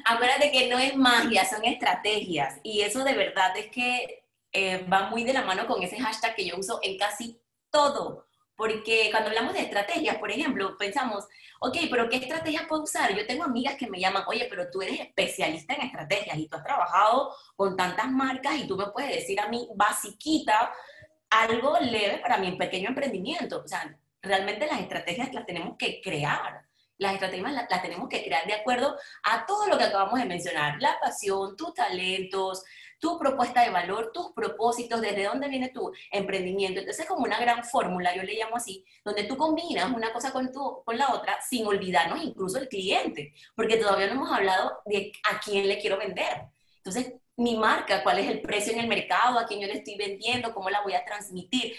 Acuérdate 0.05 0.53
que 0.53 0.71
no 0.71 0.79
es 0.79 0.95
magia, 0.95 1.45
son 1.45 1.65
estrategias 1.65 2.61
y 2.63 2.83
eso 2.83 3.03
de 3.03 3.15
verdad 3.15 3.57
es 3.57 3.67
que 3.73 4.29
eh, 4.53 4.87
va 4.87 5.11
muy 5.11 5.25
de 5.25 5.33
la 5.33 5.43
mano 5.43 5.67
con 5.67 5.83
ese 5.83 5.99
hashtag 5.99 6.37
que 6.37 6.47
yo 6.47 6.57
uso 6.57 6.79
en 6.85 6.97
casi 6.97 7.41
todo. 7.73 8.29
Porque 8.57 9.09
cuando 9.11 9.31
hablamos 9.31 9.55
de 9.55 9.63
estrategias, 9.63 10.17
por 10.19 10.31
ejemplo, 10.31 10.77
pensamos, 10.79 11.27
ok, 11.61 11.77
pero 11.91 12.09
¿qué 12.09 12.17
estrategias 12.17 12.67
puedo 12.69 12.85
usar? 12.85 13.15
Yo 13.15 13.27
tengo 13.27 13.45
amigas 13.45 13.75
que 13.75 13.89
me 13.89 13.99
llaman, 13.99 14.25
oye, 14.29 14.47
pero 14.49 14.71
tú 14.71 14.81
eres 14.83 15.01
especialista 15.01 15.75
en 15.75 15.83
estrategias 15.83 16.39
y 16.39 16.49
tú 16.49 16.57
has 16.57 16.65
trabajado 16.65 17.35
con 17.57 17.77
tantas 17.77 18.11
marcas 18.11 18.57
y 18.57 18.67
tú 18.67 18.77
me 18.77 18.87
puedes 18.87 19.11
decir 19.11 19.41
a 19.41 19.49
mí, 19.49 19.69
basiquita, 19.75 20.73
algo 21.31 21.79
leve 21.81 22.19
para 22.19 22.39
mi 22.39 22.53
pequeño 22.53 22.89
emprendimiento. 22.89 23.63
O 23.65 23.69
sea, 23.69 23.97
realmente 24.23 24.67
las 24.67 24.81
estrategias 24.81 25.33
las 25.35 25.47
tenemos 25.47 25.77
que 25.77 26.01
crear. 26.01 26.63
Las 26.97 27.15
estrategias 27.15 27.53
las, 27.53 27.67
las 27.69 27.83
tenemos 27.83 28.09
que 28.09 28.23
crear 28.23 28.47
de 28.47 28.55
acuerdo 28.55 28.97
a 29.25 29.45
todo 29.47 29.67
lo 29.67 29.77
que 29.77 29.85
acabamos 29.85 30.21
de 30.21 30.27
mencionar. 30.27 30.81
La 30.81 30.99
pasión, 31.01 31.57
tus 31.57 31.75
talentos, 31.75 32.63
tu 32.99 33.19
propuesta 33.19 33.63
de 33.63 33.71
valor, 33.71 34.11
tus 34.13 34.33
propósitos, 34.33 35.01
desde 35.01 35.25
dónde 35.25 35.49
viene 35.49 35.69
tu 35.71 35.93
emprendimiento. 36.11 36.81
Entonces 36.81 37.05
es 37.05 37.09
como 37.09 37.25
una 37.25 37.39
gran 37.39 37.65
fórmula, 37.65 38.15
yo 38.15 38.23
le 38.23 38.35
llamo 38.35 38.57
así, 38.57 38.85
donde 39.05 39.25
tú 39.25 39.37
combinas 39.37 39.93
una 39.93 40.13
cosa 40.13 40.33
con, 40.33 40.53
tu, 40.53 40.83
con 40.85 40.97
la 40.99 41.13
otra 41.13 41.39
sin 41.41 41.67
olvidarnos 41.67 42.23
incluso 42.23 42.59
el 42.59 42.69
cliente, 42.69 43.33
porque 43.55 43.77
todavía 43.77 44.07
no 44.07 44.15
hemos 44.15 44.33
hablado 44.33 44.79
de 44.87 45.13
a 45.31 45.41
quién 45.41 45.69
le 45.69 45.79
quiero 45.79 45.99
vender. 45.99 46.49
Entonces, 46.77 47.15
mi 47.37 47.57
marca, 47.57 48.03
cuál 48.03 48.19
es 48.19 48.29
el 48.29 48.41
precio 48.41 48.73
en 48.73 48.81
el 48.81 48.89
mercado, 48.89 49.39
a 49.39 49.47
quién 49.47 49.61
yo 49.61 49.67
le 49.67 49.75
estoy 49.75 49.97
vendiendo, 49.97 50.55
cómo 50.55 50.71
la 50.71 50.83
voy 50.83 50.95
a 50.95 51.05
transmitir. 51.05 51.75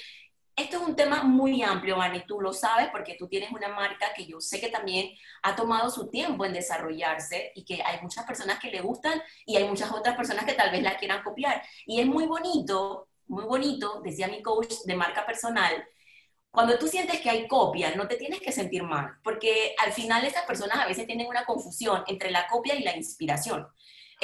Esto 0.55 0.77
es 0.77 0.87
un 0.87 0.95
tema 0.95 1.23
muy 1.23 1.61
amplio, 1.63 1.97
Vani, 1.97 2.21
tú 2.25 2.39
lo 2.39 2.53
sabes 2.53 2.87
porque 2.89 3.15
tú 3.19 3.27
tienes 3.27 3.51
una 3.51 3.67
marca 3.67 4.13
que 4.15 4.25
yo 4.25 4.39
sé 4.39 4.61
que 4.61 4.69
también 4.69 5.09
ha 5.43 5.53
tomado 5.53 5.89
su 5.91 6.09
tiempo 6.09 6.45
en 6.45 6.53
desarrollarse 6.53 7.51
y 7.55 7.65
que 7.65 7.83
hay 7.83 8.01
muchas 8.01 8.25
personas 8.25 8.59
que 8.59 8.71
le 8.71 8.79
gustan 8.79 9.21
y 9.45 9.57
hay 9.57 9.65
muchas 9.65 9.91
otras 9.91 10.15
personas 10.15 10.45
que 10.45 10.53
tal 10.53 10.71
vez 10.71 10.81
la 10.81 10.97
quieran 10.97 11.23
copiar. 11.23 11.61
Y 11.85 11.99
es 11.99 12.07
muy 12.07 12.25
bonito, 12.25 13.09
muy 13.27 13.43
bonito, 13.43 14.01
decía 14.01 14.29
mi 14.29 14.41
coach 14.41 14.73
de 14.85 14.95
marca 14.95 15.25
personal, 15.25 15.85
cuando 16.51 16.77
tú 16.79 16.87
sientes 16.87 17.19
que 17.19 17.29
hay 17.29 17.47
copia, 17.49 17.93
no 17.95 18.07
te 18.07 18.15
tienes 18.15 18.39
que 18.39 18.53
sentir 18.53 18.81
mal, 18.83 19.17
porque 19.23 19.75
al 19.83 19.91
final 19.91 20.23
estas 20.23 20.45
personas 20.45 20.77
a 20.79 20.87
veces 20.87 21.05
tienen 21.05 21.27
una 21.27 21.45
confusión 21.45 22.03
entre 22.07 22.31
la 22.31 22.47
copia 22.47 22.75
y 22.75 22.83
la 22.83 22.95
inspiración. 22.95 23.67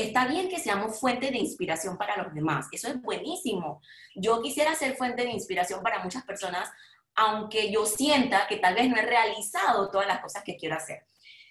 Está 0.02 0.26
bien 0.26 0.50
que 0.50 0.58
seamos 0.58 1.00
fuente 1.00 1.30
de 1.30 1.38
inspiración 1.38 1.96
para 1.96 2.18
los 2.18 2.34
demás, 2.34 2.68
eso 2.72 2.88
es 2.88 3.00
buenísimo. 3.02 3.82
Yo 4.16 4.42
quisiera 4.42 4.74
ser 4.74 4.96
fuente 4.96 5.24
de 5.24 5.30
inspiración 5.30 5.84
para 5.84 6.04
muchas 6.04 6.24
personas, 6.24 6.72
aunque 7.14 7.72
yo 7.72 7.86
sienta 7.86 8.48
que 8.48 8.58
tal 8.58 8.74
vez 8.74 8.90
no 8.90 8.96
he 8.98 9.04
realizado 9.04 9.92
todas 9.92 10.08
las 10.08 10.20
cosas 10.20 10.44
que 10.44 10.58
quiero 10.58 10.76
hacer. 10.76 11.06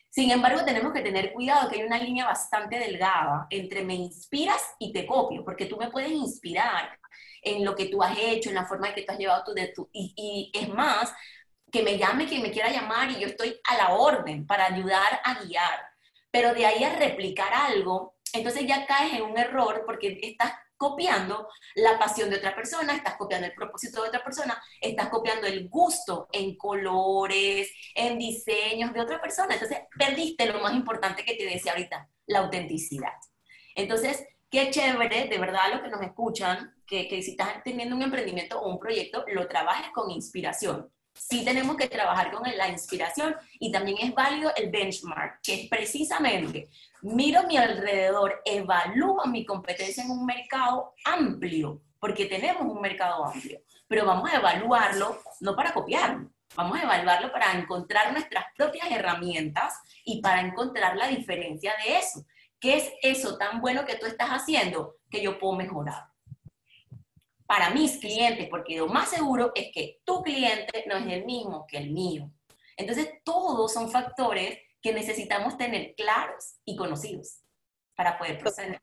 Sin 0.09 0.33
embargo, 0.33 0.65
tenemos 0.65 0.93
que 0.93 1.03
tener 1.03 1.33
cuidado 1.33 1.71
que 1.71 1.77
hay 1.77 1.87
una 1.87 1.99
línea 1.99 2.27
bastante 2.27 2.77
delgada 2.77 3.47
entre 3.51 3.85
me 3.85 3.95
inspiras 3.95 4.61
y 4.81 4.93
te 4.93 5.07
copio, 5.07 5.45
porque 5.45 5.67
tú 5.67 5.77
me 5.77 5.91
puedes 5.91 6.11
inspirar 6.11 6.99
en 7.43 7.65
lo 7.65 7.77
que 7.77 7.87
tú 7.87 8.03
has 8.03 8.19
hecho, 8.19 8.49
en 8.49 8.57
la 8.57 8.67
forma 8.67 8.89
en 8.89 8.95
que 8.95 9.03
tú 9.03 9.13
has 9.13 9.19
llevado 9.19 9.45
tu, 9.45 9.55
de 9.55 9.69
tu 9.69 9.89
y, 9.93 10.13
y 10.17 10.59
es 10.59 10.69
más, 10.69 11.15
que 11.71 11.85
me 11.85 11.97
llame 11.97 12.27
quien 12.27 12.43
me 12.43 12.51
quiera 12.51 12.69
llamar 12.69 13.13
y 13.13 13.21
yo 13.21 13.29
estoy 13.29 13.61
a 13.69 13.77
la 13.77 13.91
orden 13.91 14.45
para 14.45 14.67
ayudar 14.67 15.21
a 15.23 15.45
guiar. 15.45 15.81
Pero 16.33 16.53
de 16.53 16.67
ahí 16.67 16.83
a 16.83 16.97
replicar 16.97 17.53
algo, 17.55 18.17
entonces 18.33 18.67
ya 18.67 18.87
caes 18.87 19.15
en 19.15 19.23
un 19.23 19.39
error 19.39 19.83
porque 19.87 20.19
estás 20.23 20.53
copiando 20.77 21.47
la 21.75 21.99
pasión 21.99 22.31
de 22.31 22.37
otra 22.37 22.55
persona, 22.55 22.95
estás 22.95 23.17
copiando 23.17 23.47
el 23.47 23.55
propósito 23.55 24.03
de 24.03 24.09
otra 24.09 24.25
persona, 24.25 24.63
estás 24.81 25.11
copiando 25.11 25.47
el 25.47 25.69
gusto 25.69 26.27
en 26.33 26.57
colores, 26.57 27.71
en 27.95 28.19
diseños 28.19 28.95
de 28.95 29.01
otra 29.01 29.21
persona. 29.21 29.53
Entonces 29.53 29.79
perdiste 29.99 30.47
lo 30.47 30.61
más 30.61 30.73
importante 30.73 31.23
que 31.23 31.35
te 31.35 31.45
decía 31.45 31.73
ahorita, 31.73 32.09
la 32.27 32.39
autenticidad. 32.39 33.13
Entonces, 33.75 34.25
qué 34.51 34.71
chévere, 34.71 35.29
de 35.29 35.39
verdad, 35.39 35.71
los 35.71 35.83
que 35.83 35.89
nos 35.89 36.01
escuchan, 36.01 36.75
que, 36.87 37.09
que 37.09 37.21
si 37.23 37.33
estás 37.33 37.63
teniendo 37.63 37.95
un 37.95 38.03
emprendimiento 38.03 38.59
o 38.59 38.71
un 38.71 38.79
proyecto, 38.79 39.25
lo 39.29 39.47
trabajes 39.49 39.91
con 39.93 40.11
inspiración 40.11 40.91
sí 41.29 41.45
tenemos 41.45 41.77
que 41.77 41.89
trabajar 41.89 42.33
con 42.33 42.43
la 42.57 42.69
inspiración 42.69 43.37
y 43.59 43.71
también 43.71 43.99
es 44.01 44.15
válido 44.15 44.53
el 44.57 44.71
benchmark, 44.71 45.41
que 45.43 45.55
es 45.55 45.69
precisamente, 45.69 46.71
miro 47.03 47.43
mi 47.47 47.59
alrededor, 47.59 48.41
evalúo 48.45 49.27
mi 49.27 49.45
competencia 49.45 50.03
en 50.03 50.11
un 50.11 50.25
mercado 50.25 50.95
amplio, 51.05 51.83
porque 51.99 52.25
tenemos 52.25 52.63
un 52.63 52.81
mercado 52.81 53.27
amplio, 53.27 53.61
pero 53.87 54.07
vamos 54.07 54.31
a 54.31 54.37
evaluarlo 54.37 55.23
no 55.41 55.55
para 55.55 55.75
copiarlo, 55.75 56.31
vamos 56.57 56.79
a 56.79 56.83
evaluarlo 56.83 57.31
para 57.31 57.53
encontrar 57.53 58.13
nuestras 58.13 58.47
propias 58.57 58.91
herramientas 58.91 59.75
y 60.05 60.23
para 60.23 60.41
encontrar 60.41 60.97
la 60.97 61.09
diferencia 61.09 61.75
de 61.85 61.99
eso. 61.99 62.25
¿Qué 62.59 62.77
es 62.77 62.93
eso 63.03 63.37
tan 63.39 63.61
bueno 63.61 63.85
que 63.85 63.97
tú 63.97 64.07
estás 64.07 64.31
haciendo 64.31 64.97
que 65.11 65.23
yo 65.23 65.39
puedo 65.39 65.55
mejorar? 65.55 66.10
Para 67.51 67.71
mis 67.71 67.97
clientes, 67.97 68.47
porque 68.49 68.77
lo 68.77 68.87
más 68.87 69.11
seguro 69.11 69.51
es 69.57 69.73
que 69.75 69.99
tu 70.05 70.23
cliente 70.23 70.85
no 70.87 70.99
es 70.99 71.07
el 71.09 71.25
mismo 71.25 71.67
que 71.67 71.79
el 71.79 71.91
mío. 71.91 72.31
Entonces, 72.77 73.09
todos 73.25 73.73
son 73.73 73.91
factores 73.91 74.57
que 74.81 74.93
necesitamos 74.93 75.59
tener 75.59 75.97
claros 75.97 76.61
y 76.65 76.77
conocidos 76.77 77.41
para 77.97 78.17
poder 78.17 78.39
proceder. 78.39 78.81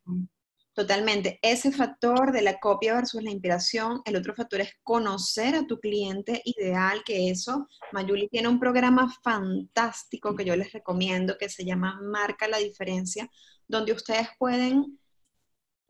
Totalmente. 0.74 1.40
Ese 1.42 1.72
factor 1.72 2.34
de 2.34 2.42
la 2.42 2.60
copia 2.60 2.96
versus 2.96 3.24
la 3.24 3.32
inspiración, 3.32 4.02
el 4.04 4.18
otro 4.18 4.36
factor 4.36 4.60
es 4.60 4.74
conocer 4.84 5.56
a 5.56 5.66
tu 5.66 5.80
cliente 5.80 6.42
ideal, 6.44 7.04
que 7.06 7.30
eso, 7.30 7.70
Mayuli 7.94 8.28
tiene 8.28 8.50
un 8.50 8.60
programa 8.60 9.10
fantástico 9.24 10.36
que 10.36 10.44
yo 10.44 10.58
les 10.58 10.74
recomiendo 10.74 11.38
que 11.38 11.48
se 11.48 11.64
llama 11.64 12.02
Marca 12.02 12.50
la 12.50 12.58
Diferencia, 12.58 13.30
donde 13.66 13.94
ustedes 13.94 14.28
pueden, 14.38 15.00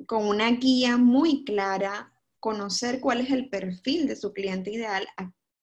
con 0.06 0.28
una 0.28 0.52
guía 0.52 0.98
muy 0.98 1.44
clara, 1.44 2.14
conocer 2.48 3.02
cuál 3.02 3.20
es 3.20 3.30
el 3.32 3.50
perfil 3.50 4.08
de 4.08 4.16
su 4.16 4.32
cliente 4.32 4.72
ideal, 4.72 5.06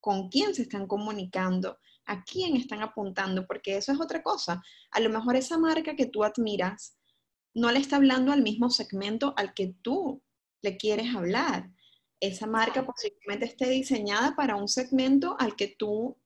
con 0.00 0.28
quién 0.28 0.54
se 0.54 0.60
están 0.60 0.86
comunicando, 0.86 1.78
a 2.04 2.22
quién 2.24 2.56
están 2.56 2.82
apuntando, 2.82 3.46
porque 3.46 3.78
eso 3.78 3.90
es 3.90 3.98
otra 3.98 4.22
cosa. 4.22 4.62
A 4.90 5.00
lo 5.00 5.08
mejor 5.08 5.34
esa 5.34 5.56
marca 5.56 5.96
que 5.96 6.04
tú 6.04 6.24
admiras, 6.24 6.98
no 7.54 7.72
le 7.72 7.78
está 7.78 7.96
hablando 7.96 8.32
al 8.32 8.42
mismo 8.42 8.68
segmento 8.68 9.32
al 9.38 9.54
que 9.54 9.74
tú 9.80 10.22
le 10.60 10.76
quieres 10.76 11.14
hablar. 11.14 11.70
Esa 12.20 12.46
marca 12.46 12.84
posiblemente 12.84 13.46
esté 13.46 13.70
diseñada 13.70 14.36
para 14.36 14.56
un 14.56 14.68
segmento 14.68 15.36
al 15.38 15.56
que 15.56 15.68
tú 15.78 16.18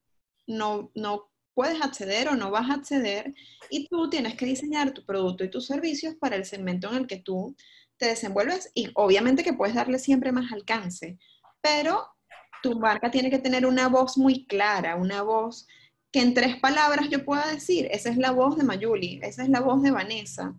no, 0.49 0.91
no 0.97 1.31
puedes 1.55 1.81
acceder 1.81 2.27
o 2.31 2.35
no 2.35 2.51
vas 2.51 2.69
a 2.69 2.75
acceder 2.75 3.33
y 3.71 3.87
tú 3.87 4.11
tienes 4.11 4.35
que 4.35 4.47
diseñar 4.47 4.91
tu 4.91 5.07
producto 5.07 5.45
y 5.45 5.51
tus 5.51 5.67
servicios 5.67 6.17
para 6.17 6.35
el 6.35 6.45
segmento 6.45 6.89
en 6.89 6.97
el 6.97 7.07
que 7.07 7.19
tú 7.19 7.55
te 7.99 8.07
desenvuelves 8.07 8.71
y 8.75 8.91
obviamente 8.95 9.45
que 9.45 9.53
puedes 9.53 9.75
darle 9.75 9.99
siempre 9.99 10.33
más 10.33 10.53
alcance, 10.53 11.19
pero 11.61 12.07
tu 12.63 12.79
marca 12.79 13.11
tiene 13.11 13.31
que 13.31 13.39
tener 13.39 13.67
una 13.67 13.89
voz 13.89 14.17
muy 14.17 14.47
clara, 14.47 14.97
una 14.97 15.23
voz 15.23 15.67
que 16.11 16.21
en 16.21 16.35
tres 16.35 16.57
palabras 16.57 17.09
yo 17.11 17.25
pueda 17.25 17.47
decir, 17.49 17.89
esa 17.91 18.09
es 18.09 18.17
la 18.17 18.31
voz 18.31 18.57
de 18.57 18.65
Mayuli, 18.65 19.21
esa 19.23 19.43
es 19.43 19.49
la 19.49 19.61
voz 19.61 19.83
de 19.83 19.91
Vanessa, 19.91 20.55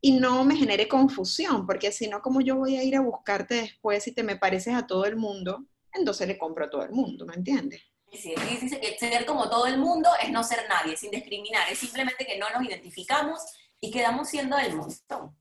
y 0.00 0.12
no 0.12 0.44
me 0.44 0.56
genere 0.56 0.88
confusión, 0.88 1.66
porque 1.66 1.92
si 1.92 2.08
no, 2.08 2.22
como 2.22 2.40
yo 2.40 2.56
voy 2.56 2.76
a 2.76 2.82
ir 2.82 2.96
a 2.96 3.00
buscarte 3.00 3.54
después 3.56 4.04
si 4.04 4.12
te 4.12 4.22
me 4.22 4.36
pareces 4.36 4.74
a 4.74 4.86
todo 4.86 5.04
el 5.04 5.16
mundo? 5.16 5.64
Entonces 5.92 6.28
le 6.28 6.38
compro 6.38 6.64
a 6.64 6.70
todo 6.70 6.82
el 6.82 6.92
mundo, 6.92 7.26
¿me 7.26 7.34
entiendes? 7.34 7.82
Sí, 8.12 8.34
dice 8.60 8.80
que 8.80 8.96
ser 8.98 9.26
como 9.26 9.50
todo 9.50 9.66
el 9.66 9.78
mundo 9.78 10.08
es 10.22 10.30
no 10.30 10.42
ser 10.44 10.60
nadie, 10.68 10.96
sin 10.96 11.10
discriminar, 11.10 11.70
es 11.70 11.78
simplemente 11.78 12.24
que 12.24 12.38
no 12.38 12.46
nos 12.50 12.62
identificamos 12.64 13.40
y 13.80 13.90
quedamos 13.90 14.28
siendo 14.28 14.56
el 14.58 14.76
montón. 14.76 15.36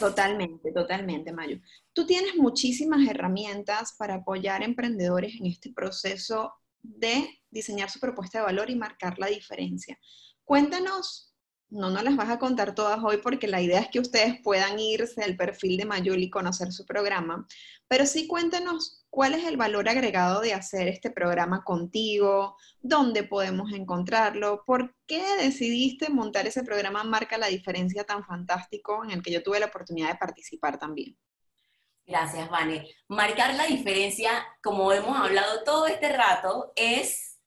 Totalmente, 0.00 0.72
totalmente, 0.72 1.30
Mayo. 1.30 1.60
Tú 1.92 2.06
tienes 2.06 2.34
muchísimas 2.36 3.06
herramientas 3.06 3.94
para 3.98 4.14
apoyar 4.14 4.62
emprendedores 4.62 5.34
en 5.38 5.44
este 5.44 5.74
proceso 5.74 6.54
de 6.82 7.28
diseñar 7.50 7.90
su 7.90 8.00
propuesta 8.00 8.38
de 8.38 8.46
valor 8.46 8.70
y 8.70 8.76
marcar 8.76 9.18
la 9.18 9.26
diferencia. 9.26 9.98
Cuéntanos 10.42 11.29
no 11.70 11.90
nos 11.90 12.02
las 12.02 12.16
vas 12.16 12.30
a 12.30 12.38
contar 12.38 12.74
todas 12.74 13.02
hoy 13.02 13.18
porque 13.18 13.46
la 13.46 13.60
idea 13.60 13.80
es 13.80 13.88
que 13.88 14.00
ustedes 14.00 14.40
puedan 14.42 14.78
irse 14.78 15.22
al 15.22 15.36
perfil 15.36 15.76
de 15.76 15.84
Mayuli 15.84 16.24
y 16.24 16.30
conocer 16.30 16.72
su 16.72 16.84
programa, 16.84 17.46
pero 17.88 18.06
sí 18.06 18.26
cuéntanos 18.26 19.04
cuál 19.08 19.34
es 19.34 19.44
el 19.44 19.56
valor 19.56 19.88
agregado 19.88 20.40
de 20.40 20.52
hacer 20.52 20.88
este 20.88 21.10
programa 21.10 21.62
contigo, 21.64 22.56
dónde 22.80 23.22
podemos 23.22 23.72
encontrarlo, 23.72 24.64
por 24.66 24.94
qué 25.06 25.22
decidiste 25.38 26.10
montar 26.10 26.46
ese 26.46 26.64
programa 26.64 27.04
Marca 27.04 27.38
la 27.38 27.46
Diferencia 27.46 28.04
tan 28.04 28.24
fantástico 28.24 29.04
en 29.04 29.12
el 29.12 29.22
que 29.22 29.32
yo 29.32 29.42
tuve 29.42 29.60
la 29.60 29.66
oportunidad 29.66 30.08
de 30.08 30.18
participar 30.18 30.78
también. 30.78 31.16
Gracias, 32.06 32.50
Vane. 32.50 32.88
Marcar 33.06 33.54
la 33.54 33.66
diferencia, 33.66 34.30
como 34.62 34.92
hemos 34.92 35.16
hablado 35.16 35.62
todo 35.62 35.86
este 35.86 36.12
rato, 36.12 36.72
es, 36.74 37.38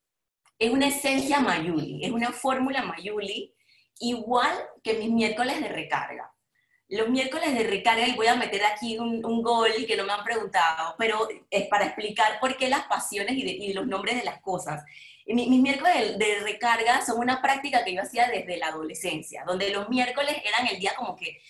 es 0.58 0.72
una 0.72 0.88
esencia 0.88 1.42
Mayuli, 1.42 2.06
es 2.06 2.12
una 2.12 2.32
fórmula 2.32 2.82
Mayuli 2.84 3.54
igual 4.00 4.58
que 4.84 4.96
mis 4.96 5.12
miércoles 5.12 5.62
de 5.62 5.70
recarga. 5.70 6.34
Los 6.90 7.10
miércoles 7.10 7.54
de 7.58 7.64
recarga, 7.64 8.08
y 8.08 8.16
voy 8.16 8.28
a 8.28 8.36
meter 8.36 8.64
aquí 8.66 8.98
un, 9.00 9.26
un 9.26 9.42
gol 9.42 9.72
que 9.88 9.96
no 9.96 10.06
me 10.06 10.14
han 10.14 10.24
preguntado, 10.24 10.96
pero 10.98 11.28
es 11.50 11.68
para 11.68 11.86
explicar 11.86 12.40
por 12.40 12.56
qué 12.58 12.70
las 12.70 12.84
pasiones 12.84 13.36
y, 13.36 13.74
los 13.74 13.88
nombres 13.88 14.18
de 14.18 14.24
las 14.24 14.42
cosas. 14.42 14.84
Mis, 15.26 15.48
miércoles 15.48 16.18
de, 16.18 16.40
recarga 16.42 17.04
son 17.06 17.20
una 17.20 17.42
práctica 17.42 17.84
que 17.86 17.96
yo 17.96 18.02
hacía 18.02 18.28
desde 18.28 18.58
la 18.58 18.68
adolescencia, 18.68 19.44
donde 19.48 19.70
los 19.70 19.88
miércoles 19.90 20.36
eran 20.44 20.68
el 20.68 20.80
día 20.80 20.94
como 20.96 21.16
que, 21.16 21.42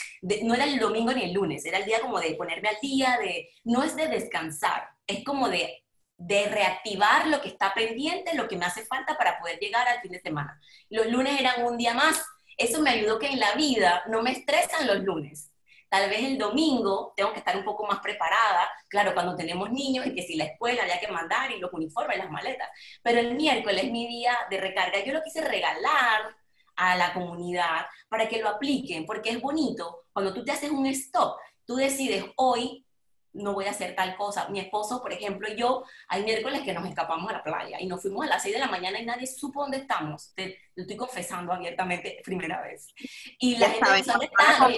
no 0.43 0.53
era 0.53 0.65
el 0.65 0.79
domingo 0.79 1.11
ni 1.11 1.23
el 1.23 1.33
lunes, 1.33 1.65
era 1.65 1.79
el 1.79 1.85
día 1.85 1.99
como 1.99 2.19
de 2.19 2.35
ponerme 2.35 2.69
al 2.69 2.77
día, 2.81 3.17
de, 3.19 3.49
no 3.63 3.83
es 3.83 3.95
de 3.95 4.07
descansar, 4.07 4.89
es 5.07 5.23
como 5.23 5.49
de, 5.49 5.83
de 6.17 6.47
reactivar 6.47 7.27
lo 7.27 7.41
que 7.41 7.49
está 7.49 7.73
pendiente, 7.73 8.35
lo 8.35 8.47
que 8.47 8.57
me 8.57 8.65
hace 8.65 8.85
falta 8.85 9.17
para 9.17 9.39
poder 9.39 9.59
llegar 9.59 9.87
al 9.87 10.01
fin 10.01 10.11
de 10.11 10.21
semana. 10.21 10.59
Los 10.89 11.07
lunes 11.07 11.39
eran 11.39 11.65
un 11.65 11.77
día 11.77 11.93
más, 11.93 12.23
eso 12.57 12.81
me 12.81 12.91
ayudó 12.91 13.19
que 13.19 13.27
en 13.27 13.39
la 13.39 13.53
vida 13.53 14.03
no 14.07 14.21
me 14.21 14.31
estresan 14.31 14.87
los 14.87 14.99
lunes. 14.99 15.51
Tal 15.89 16.09
vez 16.09 16.23
el 16.23 16.39
domingo 16.39 17.13
tengo 17.15 17.31
que 17.33 17.39
estar 17.39 17.55
un 17.55 17.63
poco 17.63 17.85
más 17.85 17.99
preparada, 17.99 18.67
claro, 18.87 19.13
cuando 19.13 19.35
tenemos 19.35 19.69
niños 19.71 20.07
y 20.07 20.15
que 20.15 20.23
si 20.23 20.35
la 20.35 20.45
escuela 20.45 20.83
hay 20.83 20.99
que 20.99 21.11
mandar 21.11 21.51
y 21.51 21.59
los 21.59 21.71
uniformes, 21.71 22.17
las 22.17 22.31
maletas, 22.31 22.67
pero 23.03 23.19
el 23.19 23.35
miércoles 23.35 23.83
es 23.83 23.91
mi 23.91 24.07
día 24.07 24.35
de 24.49 24.57
recarga. 24.59 25.03
Yo 25.03 25.13
lo 25.13 25.21
quise 25.21 25.41
regalar 25.41 26.35
a 26.75 26.95
la 26.95 27.13
comunidad 27.13 27.85
para 28.09 28.27
que 28.27 28.41
lo 28.41 28.49
apliquen, 28.49 29.05
porque 29.05 29.29
es 29.29 29.39
bonito 29.39 30.05
cuando 30.11 30.33
tú 30.33 30.43
te 30.43 30.51
haces 30.51 30.71
un 30.71 30.87
stop, 30.87 31.37
tú 31.65 31.75
decides 31.75 32.25
hoy 32.37 32.82
no 33.33 33.53
voy 33.53 33.65
a 33.65 33.71
hacer 33.71 33.95
tal 33.95 34.15
cosa. 34.15 34.47
Mi 34.49 34.59
esposo, 34.59 35.01
por 35.01 35.11
ejemplo, 35.11 35.47
y 35.51 35.55
yo, 35.55 35.83
hay 36.07 36.23
miércoles 36.23 36.61
que 36.61 36.73
nos 36.73 36.87
escapamos 36.87 37.29
a 37.29 37.33
la 37.33 37.43
playa 37.43 37.79
y 37.79 37.87
nos 37.87 38.01
fuimos 38.01 38.25
a 38.25 38.29
las 38.29 38.43
6 38.43 38.55
de 38.55 38.59
la 38.59 38.67
mañana 38.67 38.99
y 38.99 39.05
nadie 39.05 39.27
supo 39.27 39.61
dónde 39.61 39.77
estamos. 39.77 40.33
Te, 40.35 40.59
lo 40.75 40.83
estoy 40.83 40.97
confesando 40.97 41.51
abiertamente, 41.51 42.21
primera 42.25 42.61
vez. 42.61 42.93
Y 43.39 43.57
la 43.57 43.69
gente 43.69 43.99
está 43.99 44.69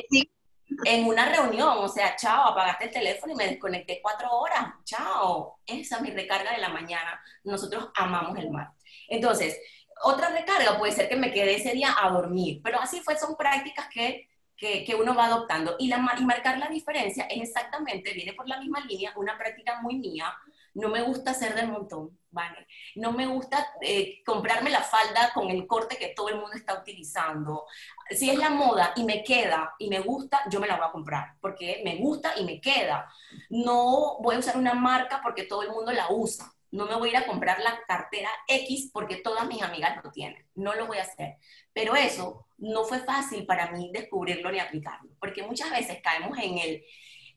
en 0.84 1.06
una 1.06 1.30
reunión, 1.30 1.78
o 1.78 1.88
sea, 1.88 2.16
chao, 2.16 2.50
apagaste 2.50 2.86
el 2.86 2.92
teléfono 2.92 3.34
y 3.34 3.36
me 3.36 3.48
desconecté 3.48 4.00
cuatro 4.02 4.32
horas, 4.32 4.74
chao. 4.84 5.60
Esa 5.66 5.98
es 5.98 6.02
mi 6.02 6.12
recarga 6.12 6.54
de 6.54 6.60
la 6.60 6.70
mañana. 6.70 7.22
Nosotros 7.44 7.90
amamos 7.96 8.38
el 8.38 8.50
mar. 8.50 8.72
Entonces, 9.08 9.60
otra 10.04 10.30
recarga 10.30 10.78
puede 10.78 10.92
ser 10.92 11.08
que 11.08 11.16
me 11.16 11.32
quede 11.32 11.56
ese 11.56 11.72
día 11.72 11.96
a 12.00 12.10
dormir, 12.10 12.62
pero 12.64 12.80
así 12.80 13.02
fue, 13.02 13.18
son 13.18 13.36
prácticas 13.36 13.88
que 13.90 14.28
que, 14.58 14.96
uno 15.00 15.16
va 15.16 15.26
adoptando. 15.26 15.76
Y, 15.80 15.92
marcar 15.94 16.58
la 16.58 16.68
diferencia 16.68 17.26
es 17.26 17.50
exactamente, 17.50 18.14
viene 18.14 18.34
por 18.34 18.48
la 18.48 18.60
misma 18.60 18.80
línea, 18.82 19.14
una 19.16 19.38
práctica 19.38 19.82
muy 19.82 19.98
mía. 19.98 20.34
No 20.74 20.90
me 20.90 21.02
gusta 21.04 21.34
ser 21.34 21.56
del 21.56 21.70
montón, 21.70 22.20
¿vale? 22.32 22.68
No 22.96 23.14
me 23.14 23.28
gusta 23.28 23.66
eh, 23.82 24.22
comprarme 24.26 24.70
la 24.70 24.82
falda 24.82 25.32
con 25.34 25.50
el 25.50 25.66
corte 25.66 25.96
que 25.98 26.10
todo 26.10 26.28
el 26.28 26.36
mundo 26.36 26.52
está 26.54 26.78
utilizando. 26.78 27.66
Si 28.10 28.30
es 28.30 28.38
la 28.38 28.50
moda 28.50 28.92
y 28.98 29.06
me 29.06 29.24
queda 29.24 29.74
y 29.80 29.90
me 29.90 30.02
gusta, 30.02 30.42
yo 30.50 30.60
me 30.60 30.68
la 30.68 30.76
voy 30.76 30.86
a 30.88 30.92
comprar, 30.92 31.36
porque 31.40 31.82
me 31.86 31.96
gusta 31.96 32.34
y 32.38 32.44
me 32.44 32.60
queda. 32.60 33.10
No 33.50 34.18
voy 34.20 34.36
a 34.36 34.40
usar 34.40 34.58
una 34.58 34.74
marca 34.74 35.22
porque 35.24 35.44
todo 35.44 35.64
el 35.64 35.70
mundo 35.70 35.94
la 35.94 36.08
usa. 36.12 36.55
No 36.76 36.86
me 36.86 36.96
voy 36.96 37.10
a 37.10 37.12
ir 37.12 37.18
a 37.18 37.26
comprar 37.26 37.60
la 37.62 37.80
cartera 37.88 38.30
X 38.48 38.90
porque 38.92 39.18
todas 39.18 39.48
mis 39.48 39.62
amigas 39.62 39.98
lo 40.04 40.12
tienen. 40.12 40.46
No 40.56 40.76
lo 40.76 40.88
voy 40.88 40.98
a 40.98 41.04
hacer. 41.04 41.38
Pero 41.74 41.96
eso 41.96 42.48
no 42.58 42.84
fue 42.84 43.00
fácil 43.00 43.46
para 43.46 43.72
mí 43.72 43.92
descubrirlo 43.94 44.52
ni 44.52 44.60
aplicarlo, 44.60 45.10
porque 45.20 45.44
muchas 45.44 45.72
veces 45.72 46.00
caemos 46.02 46.38
en 46.38 46.58
el, 46.58 46.84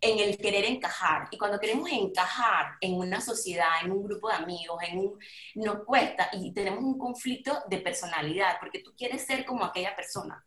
en 0.01 0.19
el 0.19 0.39
querer 0.39 0.65
encajar. 0.65 1.29
Y 1.31 1.39
cuando 1.39 1.59
queremos 1.59 1.89
encajar 1.91 2.77
en 2.81 2.95
una 2.95 3.21
sociedad, 3.21 3.85
en 3.85 3.93
un 3.93 4.05
grupo 4.05 4.29
de 4.29 4.35
amigos, 4.35 4.83
en 4.87 4.99
un, 4.99 5.19
nos 5.55 5.85
cuesta 5.85 6.31
y 6.33 6.53
tenemos 6.53 6.83
un 6.83 6.99
conflicto 6.99 7.63
de 7.69 7.79
personalidad, 7.79 8.59
porque 8.61 8.81
tú 8.81 8.93
quieres 8.97 9.25
ser 9.25 9.45
como 9.45 9.65
aquella 9.65 9.95
persona. 9.95 10.45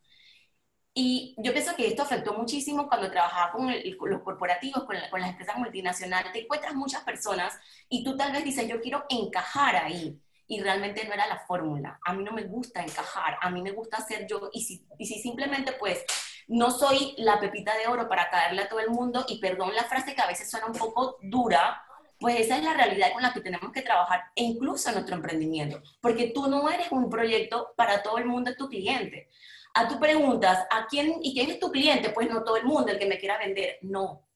Y 0.93 1.35
yo 1.37 1.53
pienso 1.53 1.75
que 1.75 1.87
esto 1.87 2.03
afectó 2.03 2.33
muchísimo 2.33 2.87
cuando 2.87 3.09
trabajaba 3.09 3.51
con, 3.51 3.73
los 4.09 4.21
corporativos, 4.23 4.83
con, 4.83 4.97
con, 5.09 5.21
las 5.21 5.29
empresas 5.29 5.57
multinacionales. 5.57 6.33
Te 6.33 6.41
encuentras 6.41 6.73
muchas 6.75 7.03
personas 7.03 7.57
y 7.87 8.03
tú 8.03 8.17
tal 8.17 8.33
vez 8.33 8.43
dices, 8.43 8.67
yo 8.67 8.81
quiero 8.81 9.05
encajar 9.09 9.75
ahí. 9.77 10.19
Y 10.47 10.59
realmente 10.59 11.05
no 11.05 11.13
era 11.13 11.27
la 11.27 11.39
fórmula. 11.39 11.97
A 12.03 12.11
mí 12.11 12.25
no 12.25 12.33
me 12.33 12.43
gusta 12.43 12.83
encajar, 12.83 13.37
a 13.39 13.49
mí 13.49 13.61
me 13.61 13.71
gusta 13.71 14.05
ser 14.05 14.27
yo. 14.27 14.49
Y 14.51 14.63
si, 14.63 14.85
y 14.99 15.05
si 15.05 15.21
simplemente 15.21 15.71
pues 15.73 16.03
no 16.51 16.71
soy 16.71 17.15
la 17.17 17.39
pepita 17.39 17.77
de 17.77 17.87
oro 17.87 18.09
para 18.09 18.29
caerle 18.29 18.63
a 18.63 18.69
todo 18.69 18.81
el 18.81 18.89
mundo, 18.89 19.25
y 19.29 19.39
perdón 19.39 19.73
la 19.73 19.85
frase 19.85 20.13
que 20.13 20.21
a 20.21 20.27
veces 20.27 20.51
suena 20.51 20.67
un 20.67 20.73
poco 20.73 21.17
dura, 21.21 21.81
pues 22.19 22.39
esa 22.39 22.57
es 22.57 22.63
la 22.63 22.73
realidad 22.73 23.13
con 23.13 23.21
la 23.21 23.33
que 23.33 23.41
tenemos 23.41 23.71
que 23.71 23.81
trabajar, 23.81 24.21
e 24.35 24.43
incluso 24.43 24.89
en 24.89 24.95
nuestro 24.95 25.15
emprendimiento, 25.15 25.81
porque 26.01 26.31
tú 26.35 26.47
no 26.47 26.69
eres 26.69 26.91
un 26.91 27.09
proyecto 27.09 27.73
para 27.77 28.03
todo 28.03 28.17
el 28.17 28.25
mundo, 28.25 28.51
es 28.51 28.57
tu 28.57 28.67
cliente. 28.67 29.29
A 29.73 29.87
tú 29.87 29.99
preguntas, 29.99 30.65
¿a 30.69 30.85
quién 30.87 31.19
y 31.21 31.33
quién 31.33 31.49
es 31.49 31.59
tu 31.59 31.71
cliente? 31.71 32.09
Pues 32.09 32.29
no 32.29 32.43
todo 32.43 32.57
el 32.57 32.65
mundo, 32.65 32.91
el 32.91 32.99
que 32.99 33.05
me 33.05 33.17
quiera 33.17 33.37
vender. 33.37 33.77
No, 33.81 34.27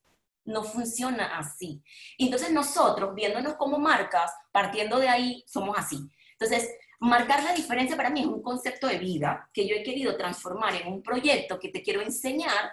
no 0.46 0.64
funciona 0.64 1.38
así. 1.38 1.82
entonces 2.18 2.52
nosotros, 2.52 3.14
viéndonos 3.14 3.56
como 3.56 3.78
marcas, 3.78 4.32
partiendo 4.52 5.00
de 5.00 5.10
ahí, 5.10 5.44
somos 5.48 5.78
así. 5.78 5.98
Entonces, 6.34 6.70
marcar 7.00 7.44
la 7.44 7.54
diferencia 7.54 7.98
para 7.98 8.10
mí 8.10 8.22
es 8.22 8.28
un 8.28 8.42
concepto 8.42 8.88
de 8.88 8.98
vida 8.98 9.50
que 9.54 9.68
yo 9.68 9.76
he 9.76 9.84
querido 9.84 10.16
transformar 10.16 10.76
en 10.76 10.88
un 10.88 11.02
proyecto 11.02 11.60
que 11.60 11.70
te 11.70 11.82
quiero 11.82 12.02
enseñar 12.02 12.72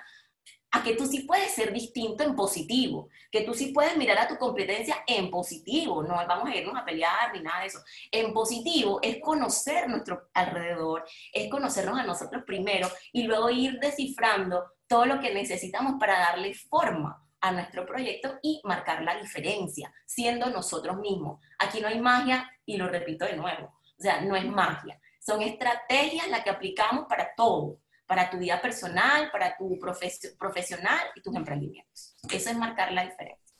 a 0.72 0.82
que 0.82 0.94
tú 0.94 1.06
sí 1.06 1.20
puedes 1.20 1.54
ser 1.54 1.72
distinto 1.72 2.24
en 2.24 2.34
positivo, 2.34 3.10
que 3.30 3.42
tú 3.42 3.52
sí 3.52 3.72
puedes 3.72 3.96
mirar 3.96 4.18
a 4.18 4.28
tu 4.28 4.38
competencia 4.38 5.04
en 5.06 5.30
positivo, 5.30 6.02
no 6.02 6.14
vamos 6.14 6.48
a 6.48 6.56
irnos 6.56 6.76
a 6.76 6.84
pelear 6.84 7.32
ni 7.34 7.40
nada 7.40 7.60
de 7.60 7.66
eso. 7.66 7.78
En 8.10 8.32
positivo 8.32 8.98
es 9.02 9.20
conocer 9.20 9.88
nuestro 9.88 10.30
alrededor, 10.32 11.04
es 11.32 11.50
conocernos 11.50 11.98
a 11.98 12.04
nosotros 12.04 12.42
primero 12.46 12.88
y 13.12 13.24
luego 13.24 13.50
ir 13.50 13.78
descifrando 13.80 14.64
todo 14.86 15.04
lo 15.04 15.20
que 15.20 15.34
necesitamos 15.34 15.94
para 16.00 16.18
darle 16.18 16.54
forma 16.54 17.22
a 17.40 17.52
nuestro 17.52 17.84
proyecto 17.84 18.38
y 18.40 18.60
marcar 18.64 19.02
la 19.02 19.20
diferencia, 19.20 19.92
siendo 20.06 20.48
nosotros 20.48 20.96
mismos. 20.98 21.44
Aquí 21.58 21.80
no 21.80 21.88
hay 21.88 22.00
magia, 22.00 22.48
y 22.64 22.76
lo 22.76 22.88
repito 22.88 23.24
de 23.24 23.36
nuevo, 23.36 23.66
o 23.98 24.02
sea, 24.02 24.20
no 24.20 24.36
es 24.36 24.46
magia, 24.46 24.98
son 25.20 25.42
estrategias 25.42 26.28
las 26.28 26.44
que 26.44 26.50
aplicamos 26.50 27.06
para 27.08 27.34
todo, 27.36 27.78
para 28.12 28.28
tu 28.28 28.36
vida 28.36 28.60
personal, 28.60 29.30
para 29.32 29.56
tu 29.56 29.78
profesional 29.78 31.00
y 31.16 31.22
tus 31.22 31.34
emprendimientos. 31.34 32.14
Eso 32.30 32.50
es 32.50 32.58
marcar 32.58 32.92
la 32.92 33.04
diferencia. 33.04 33.56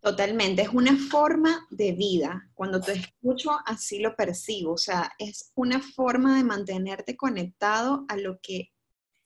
Totalmente, 0.00 0.62
es 0.62 0.70
una 0.70 0.96
forma 0.96 1.68
de 1.70 1.92
vida. 1.92 2.50
Cuando 2.52 2.80
te 2.80 2.94
escucho, 2.94 3.52
así 3.64 4.00
lo 4.00 4.16
percibo. 4.16 4.72
O 4.72 4.76
sea, 4.76 5.12
es 5.20 5.52
una 5.54 5.80
forma 5.80 6.36
de 6.36 6.42
mantenerte 6.42 7.16
conectado 7.16 8.04
a 8.08 8.16
lo 8.16 8.40
que 8.42 8.72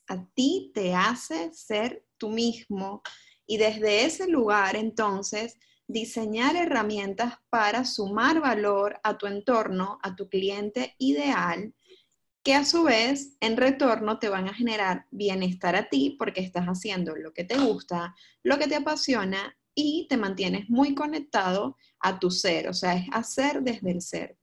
a 0.08 0.26
ti 0.34 0.72
te 0.74 0.94
hace 0.94 1.54
ser 1.54 2.04
tú 2.18 2.28
mismo. 2.28 3.00
Y 3.46 3.56
desde 3.56 4.04
ese 4.04 4.28
lugar, 4.28 4.76
entonces, 4.76 5.56
diseñar 5.86 6.54
herramientas 6.54 7.32
para 7.48 7.86
sumar 7.86 8.42
valor 8.42 9.00
a 9.04 9.16
tu 9.16 9.26
entorno, 9.26 9.98
a 10.02 10.14
tu 10.14 10.28
cliente 10.28 10.96
ideal, 10.98 11.72
que 12.42 12.54
a 12.54 12.64
su 12.64 12.84
vez 12.84 13.36
en 13.40 13.56
retorno 13.56 14.18
te 14.18 14.28
van 14.28 14.48
a 14.48 14.54
generar 14.54 15.06
bienestar 15.10 15.76
a 15.76 15.88
ti 15.88 16.16
porque 16.18 16.40
estás 16.40 16.66
haciendo 16.66 17.14
lo 17.16 17.32
que 17.32 17.44
te 17.44 17.58
gusta, 17.58 18.14
lo 18.42 18.58
que 18.58 18.66
te 18.66 18.76
apasiona 18.76 19.56
y 19.74 20.06
te 20.08 20.16
mantienes 20.16 20.68
muy 20.68 20.94
conectado 20.94 21.76
a 22.00 22.18
tu 22.18 22.30
ser, 22.30 22.68
o 22.68 22.74
sea, 22.74 22.94
es 22.94 23.06
hacer 23.12 23.62
desde 23.62 23.90
el 23.90 24.00
ser. 24.00 24.38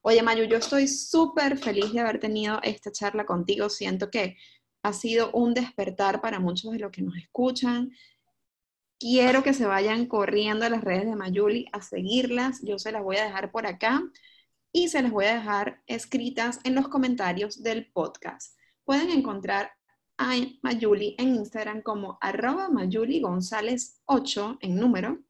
Oye, 0.00 0.22
Mayu, 0.22 0.44
yo 0.44 0.56
estoy 0.56 0.88
súper 0.88 1.58
feliz 1.58 1.92
de 1.92 2.00
haber 2.00 2.18
tenido 2.18 2.58
esta 2.62 2.90
charla 2.90 3.24
contigo. 3.24 3.68
Siento 3.68 4.10
que 4.10 4.36
ha 4.82 4.92
sido 4.92 5.30
un 5.30 5.54
despertar 5.54 6.20
para 6.20 6.40
muchos 6.40 6.72
de 6.72 6.80
los 6.80 6.90
que 6.90 7.02
nos 7.02 7.16
escuchan. 7.16 7.92
Quiero 8.98 9.44
que 9.44 9.54
se 9.54 9.64
vayan 9.64 10.06
corriendo 10.06 10.64
a 10.66 10.70
las 10.70 10.82
redes 10.82 11.04
de 11.04 11.14
Mayuli 11.14 11.66
a 11.72 11.82
seguirlas. 11.82 12.60
Yo 12.64 12.80
se 12.80 12.90
las 12.90 13.02
voy 13.02 13.16
a 13.16 13.24
dejar 13.24 13.52
por 13.52 13.66
acá 13.66 14.02
y 14.72 14.88
se 14.88 15.02
las 15.02 15.12
voy 15.12 15.26
a 15.26 15.34
dejar 15.34 15.82
escritas 15.86 16.58
en 16.64 16.74
los 16.74 16.88
comentarios 16.88 17.62
del 17.62 17.92
podcast. 17.92 18.56
Pueden 18.84 19.10
encontrar 19.10 19.70
a 20.18 20.34
Mayuli 20.62 21.14
en 21.18 21.36
Instagram 21.36 21.82
como 21.82 22.18
arroba 22.20 22.68
Mayuli 22.70 23.20
González 23.20 24.00
8 24.06 24.58
en 24.60 24.74
número 24.76 25.20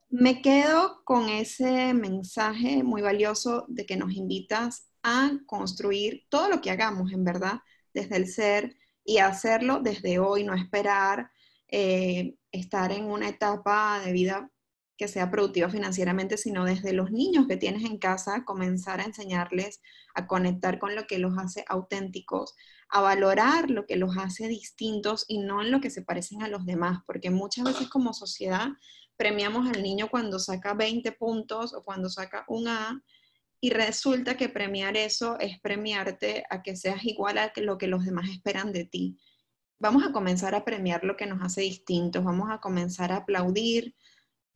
Me 0.09 0.43
quedo 0.43 1.05
con 1.05 1.29
ese 1.29 1.95
mensaje 1.95 2.83
muy 2.83 3.03
valioso 3.03 3.67
de 3.69 3.87
que 3.87 3.97
nos 3.97 4.15
invitas 4.15 4.89
construir 5.47 6.27
todo 6.29 6.49
lo 6.49 6.61
que 6.61 6.71
hagamos, 6.71 7.13
en 7.13 7.25
verdad, 7.25 7.61
desde 7.95 8.17
el 8.17 8.29
ser, 8.29 8.77
y 9.05 9.19
hacerlo 9.19 9.81
desde 9.81 10.19
hoy, 10.19 10.45
no 10.45 10.55
esperar 10.55 11.31
eh, 11.69 12.35
estar 12.51 12.93
en 12.93 13.05
una 13.05 13.29
etapa 13.29 14.01
de 14.05 14.13
vida 14.13 14.51
que 14.97 15.09
sea 15.09 15.31
productiva 15.31 15.69
financieramente, 15.69 16.37
sino 16.39 16.65
desde 16.65 16.93
los 16.93 17.11
niños 17.11 17.47
que 17.47 17.57
tienes 17.57 17.85
en 17.85 17.99
casa, 17.99 18.45
comenzar 18.45 19.01
a 19.01 19.05
enseñarles 19.05 19.81
a 20.15 20.27
conectar 20.27 20.79
con 20.79 20.95
lo 20.97 21.07
que 21.07 21.19
los 21.19 21.37
hace 21.39 21.65
auténticos, 21.69 22.55
a 22.89 23.01
valorar 23.03 23.71
lo 23.71 23.87
que 23.87 23.97
los 23.97 24.17
hace 24.17 24.49
distintos 24.49 25.25
y 25.29 25.39
no 25.39 25.63
en 25.63 25.71
lo 25.71 25.81
que 25.81 25.91
se 25.91 26.03
parecen 26.03 26.43
a 26.43 26.49
los 26.49 26.65
demás, 26.65 27.01
porque 27.07 27.31
muchas 27.31 27.65
veces 27.65 27.89
como 27.89 28.15
sociedad 28.15 28.69
premiamos 29.17 29.69
al 29.69 29.83
niño 29.83 30.09
cuando 30.11 30.39
saca 30.39 30.75
20 30.75 31.13
puntos 31.13 31.75
o 31.75 31.83
cuando 31.83 32.09
saca 32.09 32.45
un 32.49 32.69
A 32.69 33.03
y 33.61 33.71
resulta 33.71 34.37
que 34.37 34.49
premiar 34.49 34.97
eso 34.97 35.39
es 35.41 35.61
premiarte 35.61 36.45
a 36.51 36.63
que 36.63 36.77
seas 36.77 37.05
igual 37.05 37.39
a 37.39 37.53
lo 37.57 37.79
que 37.79 37.87
los 37.87 38.05
demás 38.05 38.29
esperan 38.31 38.73
de 38.73 38.85
ti. 38.85 39.19
Vamos 39.79 40.05
a 40.05 40.13
comenzar 40.13 40.55
a 40.55 40.65
premiar 40.65 41.05
lo 41.05 41.17
que 41.17 41.27
nos 41.27 41.43
hace 41.43 41.63
distintos, 41.63 42.25
vamos 42.25 42.51
a 42.51 42.61
comenzar 42.61 43.13
a 43.13 43.17
aplaudir 43.17 43.95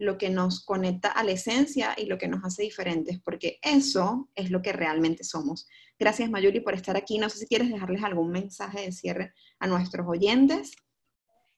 lo 0.00 0.16
que 0.16 0.30
nos 0.30 0.64
conecta 0.64 1.10
a 1.10 1.22
la 1.24 1.32
esencia 1.32 1.94
y 1.94 2.06
lo 2.06 2.16
que 2.16 2.26
nos 2.26 2.42
hace 2.42 2.62
diferentes, 2.62 3.20
porque 3.22 3.58
eso 3.60 4.30
es 4.34 4.50
lo 4.50 4.62
que 4.62 4.72
realmente 4.72 5.24
somos. 5.24 5.68
Gracias 5.98 6.30
Mayuri 6.30 6.60
por 6.60 6.74
estar 6.74 6.96
aquí. 6.96 7.18
No 7.18 7.28
sé 7.28 7.38
si 7.38 7.46
quieres 7.46 7.70
dejarles 7.70 8.02
algún 8.02 8.30
mensaje 8.30 8.80
de 8.80 8.92
cierre 8.92 9.34
a 9.58 9.66
nuestros 9.66 10.06
oyentes. 10.08 10.72